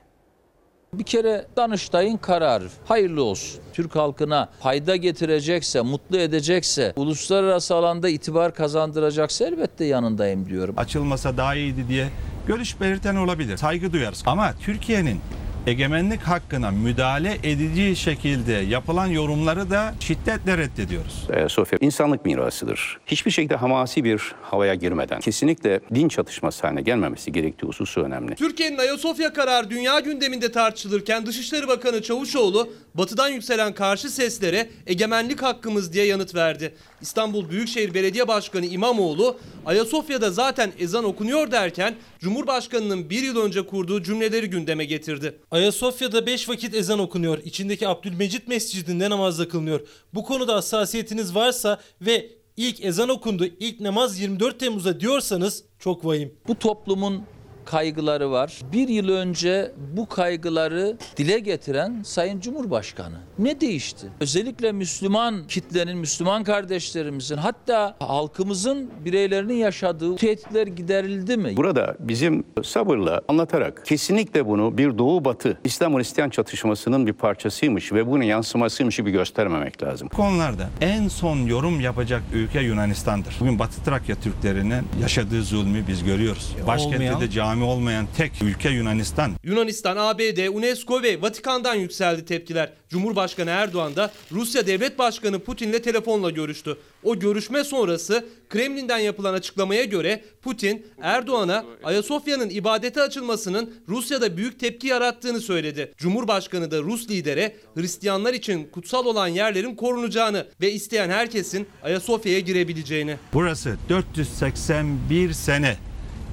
Bir 0.93 1.03
kere 1.03 1.45
Danıştay'ın 1.57 2.17
kararı 2.17 2.67
hayırlı 2.85 3.23
olsun. 3.23 3.61
Türk 3.73 3.95
halkına 3.95 4.49
fayda 4.59 4.95
getirecekse, 4.95 5.81
mutlu 5.81 6.17
edecekse, 6.17 6.93
uluslararası 6.95 7.75
alanda 7.75 8.09
itibar 8.09 8.53
kazandıracaksa 8.53 9.45
elbette 9.45 9.85
yanındayım 9.85 10.49
diyorum. 10.49 10.75
Açılmasa 10.77 11.37
daha 11.37 11.55
iyiydi 11.55 11.87
diye 11.87 12.09
görüş 12.47 12.81
belirten 12.81 13.15
olabilir. 13.15 13.57
Saygı 13.57 13.93
duyarız. 13.93 14.23
Ama 14.25 14.53
Türkiye'nin 14.61 15.19
egemenlik 15.67 16.21
hakkına 16.21 16.71
müdahale 16.71 17.37
edici 17.43 17.95
şekilde 17.95 18.51
yapılan 18.51 19.07
yorumları 19.07 19.69
da 19.69 19.93
şiddetle 19.99 20.57
reddediyoruz. 20.57 21.27
Ayasofya 21.33 21.79
insanlık 21.81 22.25
mirasıdır. 22.25 22.97
Hiçbir 23.07 23.31
şekilde 23.31 23.55
hamasi 23.55 24.03
bir 24.03 24.35
havaya 24.41 24.75
girmeden 24.75 25.19
kesinlikle 25.19 25.79
din 25.95 26.07
çatışması 26.07 26.67
haline 26.67 26.81
gelmemesi 26.81 27.31
gerektiği 27.31 27.67
hususu 27.67 28.01
önemli. 28.01 28.35
Türkiye'nin 28.35 28.77
Ayasofya 28.77 29.33
kararı 29.33 29.69
dünya 29.69 29.99
gündeminde 29.99 30.51
tartışılırken 30.51 31.25
Dışişleri 31.25 31.67
Bakanı 31.67 32.01
Çavuşoğlu 32.01 32.69
batıdan 32.93 33.29
yükselen 33.29 33.73
karşı 33.73 34.09
seslere 34.09 34.69
egemenlik 34.87 35.41
hakkımız 35.41 35.93
diye 35.93 36.05
yanıt 36.05 36.35
verdi. 36.35 36.75
İstanbul 37.01 37.49
Büyükşehir 37.49 37.93
Belediye 37.93 38.27
Başkanı 38.27 38.65
İmamoğlu 38.65 39.39
Ayasofya'da 39.65 40.31
zaten 40.31 40.71
ezan 40.79 41.03
okunuyor 41.03 41.51
derken 41.51 41.95
Cumhurbaşkanı'nın 42.19 43.09
bir 43.09 43.21
yıl 43.21 43.37
önce 43.41 43.65
kurduğu 43.65 44.03
cümleleri 44.03 44.49
gündeme 44.49 44.85
getirdi. 44.85 45.35
Ayasofya'da 45.51 46.25
5 46.25 46.49
vakit 46.49 46.75
ezan 46.75 46.99
okunuyor. 46.99 47.37
İçindeki 47.43 47.87
Abdülmecit 47.87 48.47
Mescidi'nde 48.47 49.09
namaz 49.09 49.39
da 49.39 49.47
kılınıyor. 49.47 49.87
Bu 50.13 50.23
konuda 50.23 50.55
hassasiyetiniz 50.55 51.35
varsa 51.35 51.79
ve 52.01 52.29
ilk 52.57 52.85
ezan 52.85 53.09
okundu, 53.09 53.45
ilk 53.45 53.79
namaz 53.79 54.19
24 54.19 54.59
Temmuz'da 54.59 54.99
diyorsanız 54.99 55.63
çok 55.79 56.05
vahim. 56.05 56.33
Bu 56.47 56.59
toplumun 56.59 57.23
kaygıları 57.65 58.31
var. 58.31 58.59
Bir 58.73 58.87
yıl 58.87 59.09
önce 59.09 59.71
bu 59.97 60.09
kaygıları 60.09 60.97
dile 61.17 61.39
getiren 61.39 62.03
Sayın 62.03 62.39
Cumhurbaşkanı. 62.39 63.28
Ne 63.39 63.61
değişti? 63.61 64.07
Özellikle 64.19 64.71
Müslüman 64.71 65.47
kitlenin, 65.47 65.97
Müslüman 65.97 66.43
kardeşlerimizin 66.43 67.37
hatta 67.37 67.95
halkımızın 67.99 68.91
bireylerinin 69.05 69.53
yaşadığı 69.53 70.15
tehditler 70.15 70.67
giderildi 70.67 71.37
mi? 71.37 71.57
Burada 71.57 71.95
bizim 71.99 72.43
sabırla 72.63 73.21
anlatarak 73.27 73.85
kesinlikle 73.85 74.45
bunu 74.47 74.77
bir 74.77 74.97
Doğu 74.97 75.25
Batı 75.25 75.57
İslam 75.63 75.97
Hristiyan 75.97 76.29
çatışmasının 76.29 77.07
bir 77.07 77.13
parçasıymış 77.13 77.93
ve 77.93 78.07
bunun 78.07 78.23
yansımasıymış 78.23 78.95
gibi 78.97 79.11
göstermemek 79.11 79.83
lazım. 79.83 80.09
Bu 80.11 80.15
konularda 80.15 80.69
en 80.81 81.07
son 81.07 81.37
yorum 81.37 81.79
yapacak 81.79 82.21
ülke 82.33 82.61
Yunanistan'dır. 82.61 83.37
Bugün 83.39 83.59
Batı 83.59 83.83
Trakya 83.83 84.15
Türklerinin 84.15 84.83
yaşadığı 85.01 85.43
zulmü 85.43 85.87
biz 85.87 86.03
görüyoruz. 86.03 86.55
Başkentte 86.67 86.95
Olmayan. 86.95 87.21
de 87.21 87.29
cami 87.29 87.63
olmayan 87.63 88.07
tek 88.17 88.41
ülke 88.41 88.69
Yunanistan. 88.69 89.31
Yunanistan, 89.43 89.97
ABD, 89.97 90.47
UNESCO 90.47 91.03
ve 91.03 91.21
Vatikan'dan 91.21 91.75
yükseldi 91.75 92.25
tepkiler. 92.25 92.73
Cumhurbaşkanı 92.89 93.49
Erdoğan 93.49 93.95
da 93.95 94.11
Rusya 94.31 94.67
Devlet 94.67 94.99
Başkanı 94.99 95.39
Putin'le 95.39 95.79
telefonla 95.79 96.29
görüştü. 96.29 96.77
O 97.03 97.19
görüşme 97.19 97.63
sonrası 97.63 98.25
Kremlin'den 98.49 98.97
yapılan 98.97 99.33
açıklamaya 99.33 99.83
göre 99.83 100.23
Putin 100.41 100.87
Erdoğan'a 101.01 101.65
Ayasofya'nın 101.83 102.49
ibadete 102.49 103.01
açılmasının 103.01 103.73
Rusya'da 103.89 104.37
büyük 104.37 104.59
tepki 104.59 104.87
yarattığını 104.87 105.41
söyledi. 105.41 105.93
Cumhurbaşkanı 105.97 106.71
da 106.71 106.79
Rus 106.79 107.09
lidere 107.09 107.55
Hristiyanlar 107.75 108.33
için 108.33 108.67
kutsal 108.71 109.05
olan 109.05 109.27
yerlerin 109.27 109.75
korunacağını 109.75 110.47
ve 110.61 110.71
isteyen 110.71 111.09
herkesin 111.09 111.67
Ayasofya'ya 111.83 112.39
girebileceğini. 112.39 113.17
Burası 113.33 113.77
481 113.89 115.33
sene 115.33 115.88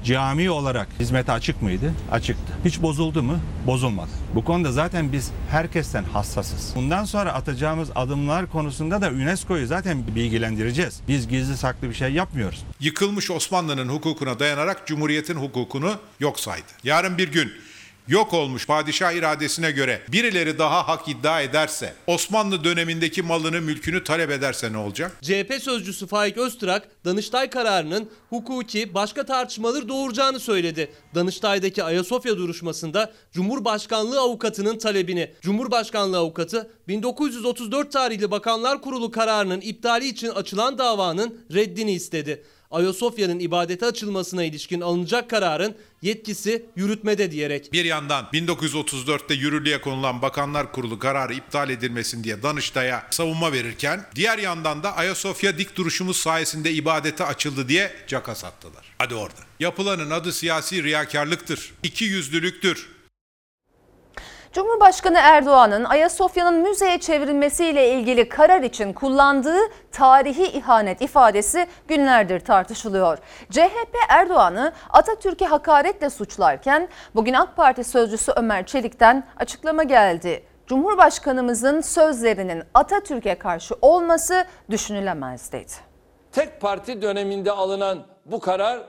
cami 0.07 0.51
olarak 0.51 0.89
hizmete 1.01 1.33
açık 1.33 1.63
mıydı? 1.63 1.93
Açıktı. 2.11 2.53
Hiç 2.65 2.83
bozuldu 2.83 3.23
mu? 3.23 3.39
Bozulmadı. 3.67 4.11
Bu 4.35 4.45
konuda 4.45 4.73
zaten 4.73 5.13
biz 5.13 5.31
herkesten 5.51 6.05
hassasız. 6.05 6.73
Bundan 6.77 7.05
sonra 7.05 7.33
atacağımız 7.33 7.89
adımlar 7.95 8.51
konusunda 8.51 9.03
da 9.03 9.09
UNESCO'yu 9.09 9.67
zaten 9.67 10.07
bilgilendireceğiz. 10.15 11.01
Biz 11.09 11.29
gizli 11.29 11.57
saklı 11.57 11.89
bir 11.89 11.95
şey 11.95 12.13
yapmıyoruz. 12.13 12.65
Yıkılmış 12.81 13.31
Osmanlı'nın 13.31 13.89
hukukuna 13.89 14.39
dayanarak 14.39 14.87
Cumhuriyet'in 14.87 15.37
hukukunu 15.37 15.95
yok 16.21 16.41
saydı. 16.41 16.67
Yarın 16.85 17.19
bir 17.19 17.33
gün 17.33 17.53
yok 18.09 18.35
olmuş 18.35 18.67
padişah 18.67 19.13
iradesine 19.13 19.71
göre 19.71 20.03
birileri 20.13 20.59
daha 20.59 20.89
hak 20.89 21.09
iddia 21.09 21.41
ederse, 21.41 21.95
Osmanlı 22.07 22.65
dönemindeki 22.65 23.23
malını 23.23 23.61
mülkünü 23.61 24.05
talep 24.05 24.31
ederse 24.31 24.73
ne 24.73 24.79
olacak? 24.79 25.13
CHP 25.23 25.55
sözcüsü 25.63 26.07
Faik 26.07 26.39
Öztürk, 26.39 26.83
Danıştay 27.05 27.51
kararının 27.51 28.11
hukuki 28.31 28.95
başka 28.95 29.27
tartışmaları 29.27 29.89
doğuracağını 29.89 30.41
söyledi. 30.41 30.91
Danıştay'daki 31.15 31.85
Ayasofya 31.85 32.37
duruşmasında 32.37 33.13
Cumhurbaşkanlığı 33.33 34.21
avukatının 34.21 34.79
talebini, 34.79 35.31
Cumhurbaşkanlığı 35.41 36.19
avukatı 36.19 36.71
1934 36.89 37.93
tarihli 37.93 38.31
Bakanlar 38.31 38.83
Kurulu 38.83 39.11
kararının 39.11 39.61
iptali 39.61 40.09
için 40.09 40.29
açılan 40.29 40.79
davanın 40.79 41.41
reddini 41.55 41.93
istedi. 41.93 42.45
Ayasofya'nın 42.71 43.39
ibadete 43.39 43.87
açılmasına 43.87 44.45
ilişkin 44.45 44.81
alınacak 44.81 45.31
kararın 45.31 45.75
yetkisi 46.03 46.67
yürütmede 46.77 47.31
diyerek. 47.33 47.73
Bir 47.73 47.85
yandan 47.85 48.29
1934'te 48.33 49.35
yürürlüğe 49.35 49.81
konulan 49.81 50.23
Bakanlar 50.23 50.73
Kurulu 50.73 50.99
kararı 50.99 51.35
iptal 51.35 51.71
edilmesin 51.71 52.25
diye 52.25 52.43
Danıştay'a 52.43 53.07
savunma 53.11 53.53
verirken 53.53 54.07
diğer 54.15 54.39
yandan 54.39 54.83
da 54.83 54.97
Ayasofya 54.97 55.59
dik 55.59 55.77
duruşumuz 55.77 56.17
sayesinde 56.17 56.73
ibadete 56.73 57.25
açıldı 57.25 57.69
diye 57.69 57.93
caka 58.07 58.35
sattılar. 58.35 58.85
Hadi 58.99 59.15
orada. 59.15 59.41
Yapılanın 59.61 60.11
adı 60.11 60.33
siyasi 60.33 60.83
riyakarlıktır. 60.83 61.73
İki 61.83 62.05
yüzlülüktür. 62.05 62.96
Cumhurbaşkanı 64.57 65.19
Erdoğan'ın 65.19 65.85
Ayasofya'nın 65.85 66.55
müzeye 66.55 67.01
çevrilmesiyle 67.01 67.91
ilgili 67.91 68.29
karar 68.29 68.63
için 68.63 68.93
kullandığı 68.93 69.59
tarihi 69.93 70.45
ihanet 70.45 71.03
ifadesi 71.03 71.67
günlerdir 71.89 72.41
tartışılıyor. 72.41 73.19
CHP 73.51 73.97
Erdoğan'ı 74.09 74.73
Atatürk'e 74.91 75.45
hakaretle 75.45 76.11
suçlarken 76.11 76.89
bugün 77.15 77.35
AK 77.35 77.57
Parti 77.57 77.85
sözcüsü 77.85 78.33
Ömer 78.37 78.67
Çelik'ten 78.67 79.25
açıklama 79.37 79.83
geldi. 79.83 80.45
Cumhurbaşkanımızın 80.67 81.81
sözlerinin 81.81 82.63
Atatürk'e 82.75 83.35
karşı 83.35 83.75
olması 83.83 84.45
düşünülemez 84.71 85.53
dedi. 85.53 85.73
tek 86.33 86.61
parti 86.61 87.03
döneminde 87.03 87.53
alınan 87.53 87.99
bu 88.27 88.41
karar 88.41 88.81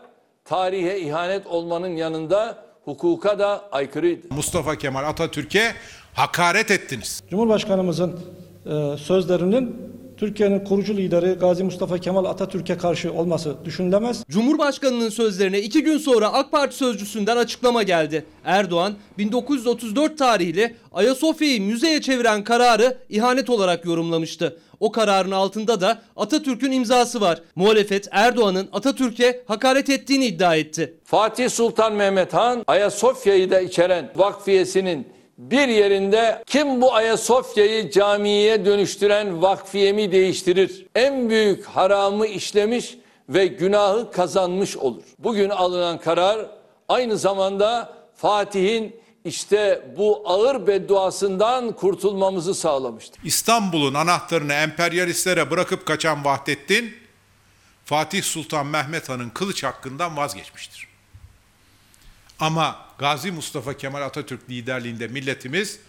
tarihe 0.45 0.99
ihanet 0.99 1.47
olmanın 1.47 1.95
yanında 1.95 2.66
hukuka 2.87 3.39
da 3.39 3.63
aykırıydı. 3.71 4.27
Mustafa 4.29 4.75
Kemal 4.75 5.03
Atatürk'e 5.03 5.73
hakaret 6.13 6.71
ettiniz. 6.71 7.23
Cumhurbaşkanımızın 7.29 8.19
e, 8.65 8.97
sözlerinin 8.97 9.75
Türkiye'nin 10.17 10.59
kurucu 10.59 10.97
lideri 10.97 11.33
Gazi 11.33 11.63
Mustafa 11.63 11.97
Kemal 11.97 12.25
Atatürk'e 12.25 12.77
karşı 12.77 13.13
olması 13.13 13.55
düşünülemez. 13.65 14.23
Cumhurbaşkanının 14.29 15.09
sözlerine 15.09 15.59
iki 15.59 15.83
gün 15.83 15.97
sonra 15.97 16.33
AK 16.33 16.51
Parti 16.51 16.75
sözcüsünden 16.75 17.37
açıklama 17.37 17.83
geldi. 17.83 18.25
Erdoğan 18.45 18.93
1934 19.17 20.17
tarihli 20.17 20.75
Ayasofya'yı 20.93 21.61
müzeye 21.61 22.01
çeviren 22.01 22.43
kararı 22.43 22.97
ihanet 23.09 23.49
olarak 23.49 23.85
yorumlamıştı. 23.85 24.59
O 24.79 24.91
kararın 24.91 25.31
altında 25.31 25.81
da 25.81 26.01
Atatürk'ün 26.15 26.71
imzası 26.71 27.21
var. 27.21 27.41
Muhalefet 27.55 28.07
Erdoğan'ın 28.11 28.69
Atatürk'e 28.73 29.43
hakaret 29.47 29.89
ettiğini 29.89 30.25
iddia 30.25 30.55
etti. 30.55 30.93
Fatih 31.03 31.49
Sultan 31.49 31.93
Mehmet 31.93 32.33
Han 32.33 32.63
Ayasofya'yı 32.67 33.51
da 33.51 33.59
içeren 33.59 34.11
vakfiyesinin 34.15 35.07
bir 35.37 35.67
yerinde 35.67 36.43
kim 36.45 36.81
bu 36.81 36.93
Ayasofya'yı 36.93 37.91
camiye 37.91 38.65
dönüştüren 38.65 39.41
vakfiyemi 39.41 40.11
değiştirir? 40.11 40.85
En 40.95 41.29
büyük 41.29 41.65
haramı 41.65 42.27
işlemiş 42.27 42.97
ve 43.29 43.47
günahı 43.47 44.11
kazanmış 44.11 44.77
olur. 44.77 45.03
Bugün 45.19 45.49
alınan 45.49 45.97
karar 45.97 46.45
aynı 46.89 47.17
zamanda 47.17 47.93
Fatih'in 48.15 48.95
işte 49.27 49.91
bu 49.97 50.23
ağır 50.25 50.67
bedduasından 50.67 51.71
kurtulmamızı 51.71 52.55
sağlamıştır. 52.55 53.21
İstanbul'un 53.23 53.93
anahtarını 53.93 54.53
emperyalistlere 54.53 55.51
bırakıp 55.51 55.85
kaçan 55.85 56.25
Vahdettin, 56.25 56.95
Fatih 57.85 58.23
Sultan 58.23 58.67
Mehmet 58.67 59.09
Han'ın 59.09 59.29
kılıç 59.29 59.63
hakkından 59.63 60.17
vazgeçmiştir. 60.17 60.87
Ama 62.39 62.75
Gazi 62.97 63.31
Mustafa 63.31 63.77
Kemal 63.77 64.01
Atatürk 64.01 64.49
liderliğinde 64.49 65.07
milletimiz 65.07 65.79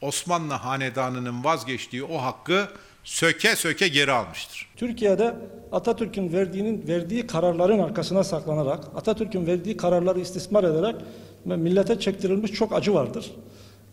Osmanlı 0.00 0.54
Hanedanı'nın 0.54 1.44
vazgeçtiği 1.44 2.04
o 2.04 2.22
hakkı 2.22 2.68
söke 3.04 3.56
söke 3.56 3.88
geri 3.88 4.12
almıştır. 4.12 4.68
Türkiye'de 4.76 5.34
Atatürk'ün 5.72 6.32
verdiğinin 6.32 6.88
verdiği 6.88 7.26
kararların 7.26 7.78
arkasına 7.78 8.24
saklanarak, 8.24 8.84
Atatürk'ün 8.96 9.46
verdiği 9.46 9.76
kararları 9.76 10.20
istismar 10.20 10.64
ederek 10.64 10.96
millete 11.44 12.00
çektirilmiş 12.00 12.52
çok 12.52 12.72
acı 12.72 12.94
vardır. 12.94 13.30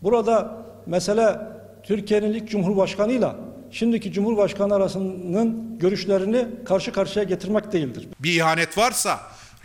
Burada 0.03 0.65
mesele 0.85 1.39
Türkiye'nin 1.83 2.33
ilk 2.33 2.49
Cumhurbaşkanıyla 2.49 3.35
şimdiki 3.71 4.11
Cumhurbaşkanı 4.11 4.75
arasının 4.75 5.79
görüşlerini 5.79 6.47
karşı 6.65 6.91
karşıya 6.93 7.23
getirmek 7.23 7.71
değildir. 7.71 8.07
Bir 8.19 8.35
ihanet 8.35 8.77
varsa 8.77 9.19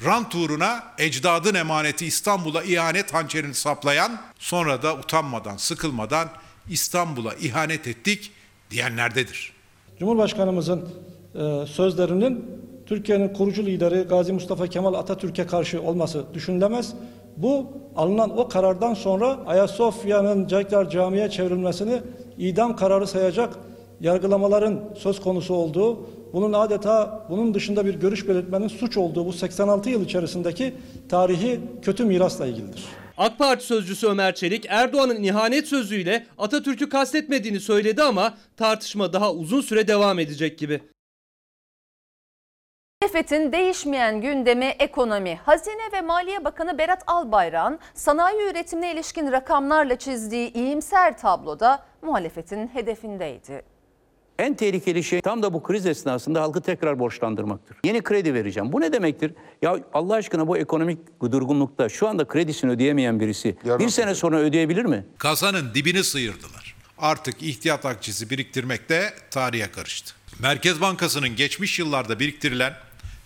rant 0.04 0.34
uğruna 0.34 0.82
ecdadın 0.98 1.54
emaneti 1.54 2.06
İstanbul'a 2.06 2.62
ihanet 2.62 3.14
hançerini 3.14 3.54
saplayan 3.54 4.20
sonra 4.38 4.82
da 4.82 4.94
utanmadan 4.94 5.56
sıkılmadan 5.56 6.28
İstanbul'a 6.70 7.34
ihanet 7.34 7.86
ettik 7.86 8.32
diyenlerdedir. 8.70 9.52
Cumhurbaşkanımızın 9.98 10.88
e, 11.34 11.66
sözlerinin 11.66 12.44
Türkiye'nin 12.86 13.28
kurucu 13.28 13.66
lideri 13.66 14.02
Gazi 14.02 14.32
Mustafa 14.32 14.66
Kemal 14.66 14.94
Atatürk'e 14.94 15.46
karşı 15.46 15.82
olması 15.82 16.24
düşünülemez. 16.34 16.94
Bu 17.36 17.66
alınan 17.96 18.38
o 18.38 18.48
karardan 18.48 18.94
sonra 18.94 19.38
Ayasofya'nın 19.46 20.48
tekrar 20.48 20.90
camiye 20.90 21.30
çevrilmesini 21.30 22.00
idam 22.38 22.76
kararı 22.76 23.06
sayacak 23.06 23.54
yargılamaların 24.00 24.80
söz 24.98 25.20
konusu 25.20 25.54
olduğu, 25.54 26.06
bunun 26.32 26.52
adeta 26.52 27.26
bunun 27.30 27.54
dışında 27.54 27.86
bir 27.86 27.94
görüş 27.94 28.28
belirtmenin 28.28 28.68
suç 28.68 28.96
olduğu 28.96 29.26
bu 29.26 29.32
86 29.32 29.90
yıl 29.90 30.04
içerisindeki 30.04 30.74
tarihi 31.08 31.60
kötü 31.82 32.04
mirasla 32.04 32.46
ilgilidir. 32.46 32.84
AK 33.18 33.38
Parti 33.38 33.66
sözcüsü 33.66 34.06
Ömer 34.06 34.34
Çelik 34.34 34.66
Erdoğan'ın 34.68 35.22
ihanet 35.22 35.68
sözüyle 35.68 36.26
Atatürk'ü 36.38 36.88
kastetmediğini 36.88 37.60
söyledi 37.60 38.02
ama 38.02 38.34
tartışma 38.56 39.12
daha 39.12 39.32
uzun 39.32 39.60
süre 39.60 39.88
devam 39.88 40.18
edecek 40.18 40.58
gibi. 40.58 40.80
Muhalefetin 43.06 43.52
değişmeyen 43.52 44.20
gündemi 44.20 44.64
ekonomi. 44.64 45.40
Hazine 45.44 45.92
ve 45.92 46.00
Maliye 46.00 46.44
Bakanı 46.44 46.78
Berat 46.78 47.02
Albayrak'ın 47.06 47.78
sanayi 47.94 48.50
üretimine 48.50 48.92
ilişkin 48.92 49.32
rakamlarla 49.32 49.98
çizdiği 49.98 50.52
iyimser 50.52 51.18
tabloda 51.18 51.86
muhalefetin 52.02 52.68
hedefindeydi. 52.68 53.62
En 54.38 54.54
tehlikeli 54.54 55.04
şey 55.04 55.20
tam 55.20 55.42
da 55.42 55.52
bu 55.54 55.62
kriz 55.62 55.86
esnasında 55.86 56.42
halkı 56.42 56.60
tekrar 56.60 56.98
borçlandırmaktır. 56.98 57.76
Yeni 57.84 58.02
kredi 58.02 58.34
vereceğim. 58.34 58.72
Bu 58.72 58.80
ne 58.80 58.92
demektir? 58.92 59.32
Ya 59.62 59.78
Allah 59.92 60.14
aşkına 60.14 60.48
bu 60.48 60.58
ekonomik 60.58 60.98
durgunlukta 61.22 61.88
şu 61.88 62.08
anda 62.08 62.24
kredisini 62.28 62.70
ödeyemeyen 62.70 63.20
birisi 63.20 63.56
bir 63.64 63.88
sene 63.88 64.14
sonra 64.14 64.38
ödeyebilir 64.38 64.84
mi? 64.84 65.06
Kasanın 65.18 65.74
dibini 65.74 66.04
sıyırdılar. 66.04 66.76
Artık 66.98 67.42
ihtiyat 67.42 67.86
akçesi 67.86 68.30
biriktirmek 68.30 68.88
de 68.88 69.10
tarihe 69.30 69.70
karıştı. 69.70 70.14
Merkez 70.42 70.80
Bankası'nın 70.80 71.36
geçmiş 71.36 71.78
yıllarda 71.78 72.18
biriktirilen 72.20 72.72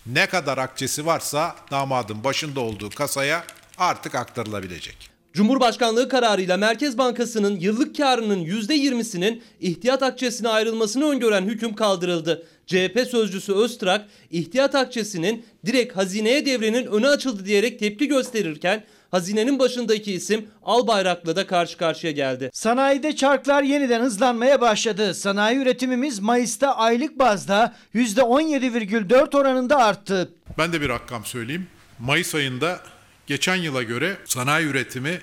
ne 0.06 0.26
kadar 0.26 0.58
akçesi 0.58 1.06
varsa 1.06 1.56
damadın 1.70 2.24
başında 2.24 2.60
olduğu 2.60 2.90
kasaya 2.90 3.44
artık 3.78 4.14
aktarılabilecek. 4.14 5.10
Cumhurbaşkanlığı 5.32 6.08
kararıyla 6.08 6.56
Merkez 6.56 6.98
Bankası'nın 6.98 7.60
yıllık 7.60 7.96
karının 7.96 8.44
%20'sinin 8.44 9.42
ihtiyat 9.60 10.02
akçesine 10.02 10.48
ayrılmasını 10.48 11.04
öngören 11.04 11.42
hüküm 11.42 11.74
kaldırıldı. 11.74 12.46
CHP 12.66 13.06
sözcüsü 13.10 13.54
Öztrak, 13.54 14.08
ihtiyat 14.30 14.74
akçesinin 14.74 15.44
direkt 15.66 15.96
hazineye 15.96 16.46
devrenin 16.46 16.86
önü 16.86 17.08
açıldı 17.08 17.44
diyerek 17.44 17.78
tepki 17.78 18.08
gösterirken 18.08 18.84
hazinenin 19.10 19.58
başındaki 19.58 20.12
isim 20.12 20.46
Albayrak'la 20.62 21.36
da 21.36 21.46
karşı 21.46 21.76
karşıya 21.76 22.12
geldi. 22.12 22.50
Sanayide 22.52 23.16
çarklar 23.16 23.62
yeniden 23.62 24.00
hızlanmaya 24.02 24.60
başladı. 24.60 25.14
Sanayi 25.14 25.58
üretimimiz 25.58 26.18
Mayıs'ta 26.18 26.76
aylık 26.76 27.18
bazda 27.18 27.74
%17,4 27.94 29.36
oranında 29.36 29.76
arttı. 29.76 30.32
Ben 30.58 30.72
de 30.72 30.80
bir 30.80 30.88
rakam 30.88 31.24
söyleyeyim. 31.24 31.66
Mayıs 31.98 32.34
ayında 32.34 32.80
geçen 33.26 33.56
yıla 33.56 33.82
göre 33.82 34.16
sanayi 34.24 34.66
üretimi 34.66 35.18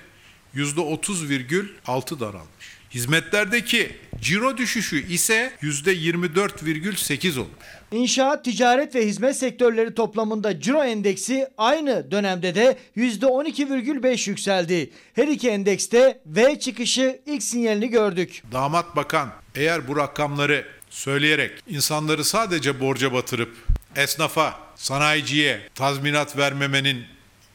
%30,6 0.54 2.20
daralmış. 2.20 2.57
Hizmetlerdeki 2.90 3.96
ciro 4.20 4.56
düşüşü 4.56 5.12
ise 5.12 5.52
%24,8 5.62 7.38
olmuş. 7.38 7.50
İnşaat, 7.92 8.44
ticaret 8.44 8.94
ve 8.94 9.06
hizmet 9.06 9.36
sektörleri 9.36 9.94
toplamında 9.94 10.60
ciro 10.60 10.84
endeksi 10.84 11.48
aynı 11.58 12.10
dönemde 12.10 12.54
de 12.54 12.78
%12,5 12.96 14.30
yükseldi. 14.30 14.90
Her 15.14 15.28
iki 15.28 15.48
endekste 15.48 16.20
V 16.26 16.58
çıkışı 16.58 17.20
ilk 17.26 17.42
sinyalini 17.42 17.88
gördük. 17.88 18.42
Damat 18.52 18.96
bakan 18.96 19.32
eğer 19.54 19.88
bu 19.88 19.96
rakamları 19.96 20.64
söyleyerek 20.90 21.52
insanları 21.68 22.24
sadece 22.24 22.80
borca 22.80 23.12
batırıp 23.12 23.56
esnafa, 23.96 24.60
sanayiciye 24.76 25.60
tazminat 25.74 26.36
vermemenin 26.36 27.04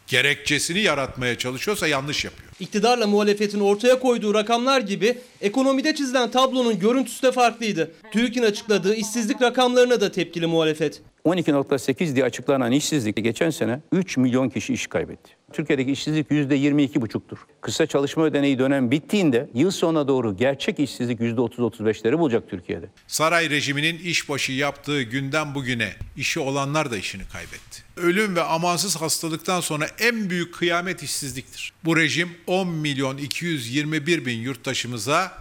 gerekçesini 0.08 0.80
yaratmaya 0.80 1.38
çalışıyorsa 1.38 1.88
yanlış 1.88 2.26
yapıyor. 2.26 2.53
İktidarla 2.60 3.08
muhalefetin 3.08 3.60
ortaya 3.60 4.00
koyduğu 4.00 4.34
rakamlar 4.34 4.82
gibi 4.82 5.18
ekonomide 5.42 5.96
çizilen 5.96 6.32
tablonun 6.32 6.80
görüntüsü 6.80 7.24
de 7.24 7.32
farklıydı. 7.32 7.92
TÜİK'in 8.12 8.44
açıkladığı 8.44 8.96
işsizlik 8.96 9.42
rakamlarına 9.42 10.02
da 10.02 10.12
tepkili 10.12 10.46
muhalefet. 10.46 11.02
12.8 11.26 12.16
diye 12.16 12.26
açıklanan 12.26 12.72
işsizlik 12.72 13.16
geçen 13.16 13.50
sene 13.50 13.80
3 13.92 14.18
milyon 14.18 14.50
kişi 14.50 14.74
iş 14.74 14.88
kaybetti. 14.88 15.33
Türkiye'deki 15.54 15.92
işsizlik 15.92 16.32
%22,5'tur. 16.32 17.38
Kısa 17.62 17.86
çalışma 17.86 18.24
ödeneği 18.24 18.60
dönem 18.60 18.92
bittiğinde 18.92 19.50
yıl 19.54 19.72
sonuna 19.72 20.08
doğru 20.08 20.38
gerçek 20.38 20.80
işsizlik 20.80 21.20
%30-35'leri 21.20 22.20
bulacak 22.20 22.50
Türkiye'de. 22.50 22.90
Saray 23.08 23.50
rejiminin 23.50 23.98
işbaşı 23.98 24.52
yaptığı 24.52 25.02
günden 25.02 25.56
bugüne 25.56 25.94
işi 26.18 26.40
olanlar 26.40 26.92
da 26.92 26.98
işini 26.98 27.24
kaybetti. 27.28 27.84
Ölüm 27.98 28.36
ve 28.36 28.44
amansız 28.44 29.02
hastalıktan 29.02 29.62
sonra 29.62 29.88
en 30.00 30.30
büyük 30.30 30.54
kıyamet 30.54 31.04
işsizliktir. 31.04 31.74
Bu 31.86 31.98
rejim 31.98 32.30
10 32.48 32.68
milyon 32.68 33.18
221 33.18 34.26
bin 34.26 34.38
yurttaşımıza 34.38 35.32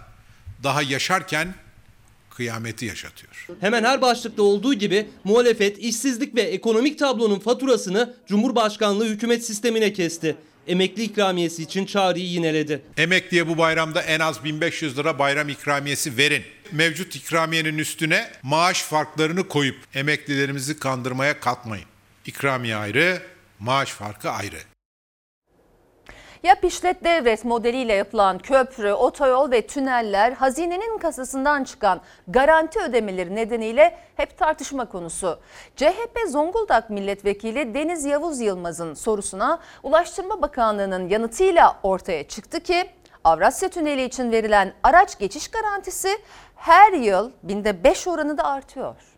daha 0.63 0.81
yaşarken 0.81 1.55
kıyameti 2.35 2.85
yaşatıyor. 2.85 3.47
Hemen 3.61 3.83
her 3.83 4.01
başlıkta 4.01 4.43
olduğu 4.43 4.73
gibi 4.73 5.07
muhalefet 5.23 5.79
işsizlik 5.79 6.35
ve 6.35 6.41
ekonomik 6.41 6.99
tablonun 6.99 7.39
faturasını 7.39 8.13
Cumhurbaşkanlığı 8.27 9.05
hükümet 9.05 9.45
sistemine 9.45 9.93
kesti. 9.93 10.35
Emekli 10.67 11.03
ikramiyesi 11.03 11.63
için 11.63 11.85
çağrıyı 11.85 12.25
yineledi. 12.25 12.81
Emekliye 12.97 13.47
bu 13.47 13.57
bayramda 13.57 14.01
en 14.01 14.19
az 14.19 14.43
1500 14.43 14.97
lira 14.97 15.19
bayram 15.19 15.49
ikramiyesi 15.49 16.17
verin. 16.17 16.43
Mevcut 16.71 17.15
ikramiyenin 17.15 17.77
üstüne 17.77 18.31
maaş 18.43 18.83
farklarını 18.83 19.47
koyup 19.47 19.77
emeklilerimizi 19.93 20.79
kandırmaya 20.79 21.39
kalkmayın. 21.39 21.85
İkramiye 22.25 22.75
ayrı, 22.75 23.21
maaş 23.59 23.89
farkı 23.89 24.29
ayrı. 24.29 24.72
Yap 26.43 26.63
işlet 26.63 27.03
devret 27.03 27.45
modeliyle 27.45 27.93
yapılan 27.93 28.37
köprü, 28.37 28.93
otoyol 28.93 29.51
ve 29.51 29.67
tüneller 29.67 30.31
hazinenin 30.31 30.97
kasasından 30.97 31.63
çıkan 31.63 32.01
garanti 32.27 32.79
ödemeleri 32.79 33.35
nedeniyle 33.35 33.97
hep 34.15 34.37
tartışma 34.37 34.85
konusu. 34.85 35.39
CHP 35.75 36.19
Zonguldak 36.27 36.89
Milletvekili 36.89 37.73
Deniz 37.73 38.05
Yavuz 38.05 38.41
Yılmaz'ın 38.41 38.93
sorusuna 38.93 39.59
Ulaştırma 39.83 40.41
Bakanlığı'nın 40.41 41.09
yanıtıyla 41.09 41.79
ortaya 41.83 42.27
çıktı 42.27 42.59
ki 42.59 42.89
Avrasya 43.23 43.69
Tüneli 43.69 44.03
için 44.03 44.31
verilen 44.31 44.73
araç 44.83 45.19
geçiş 45.19 45.47
garantisi 45.47 46.17
her 46.55 46.93
yıl 46.93 47.31
binde 47.43 47.83
5 47.83 48.07
oranında 48.07 48.43
artıyor. 48.43 49.12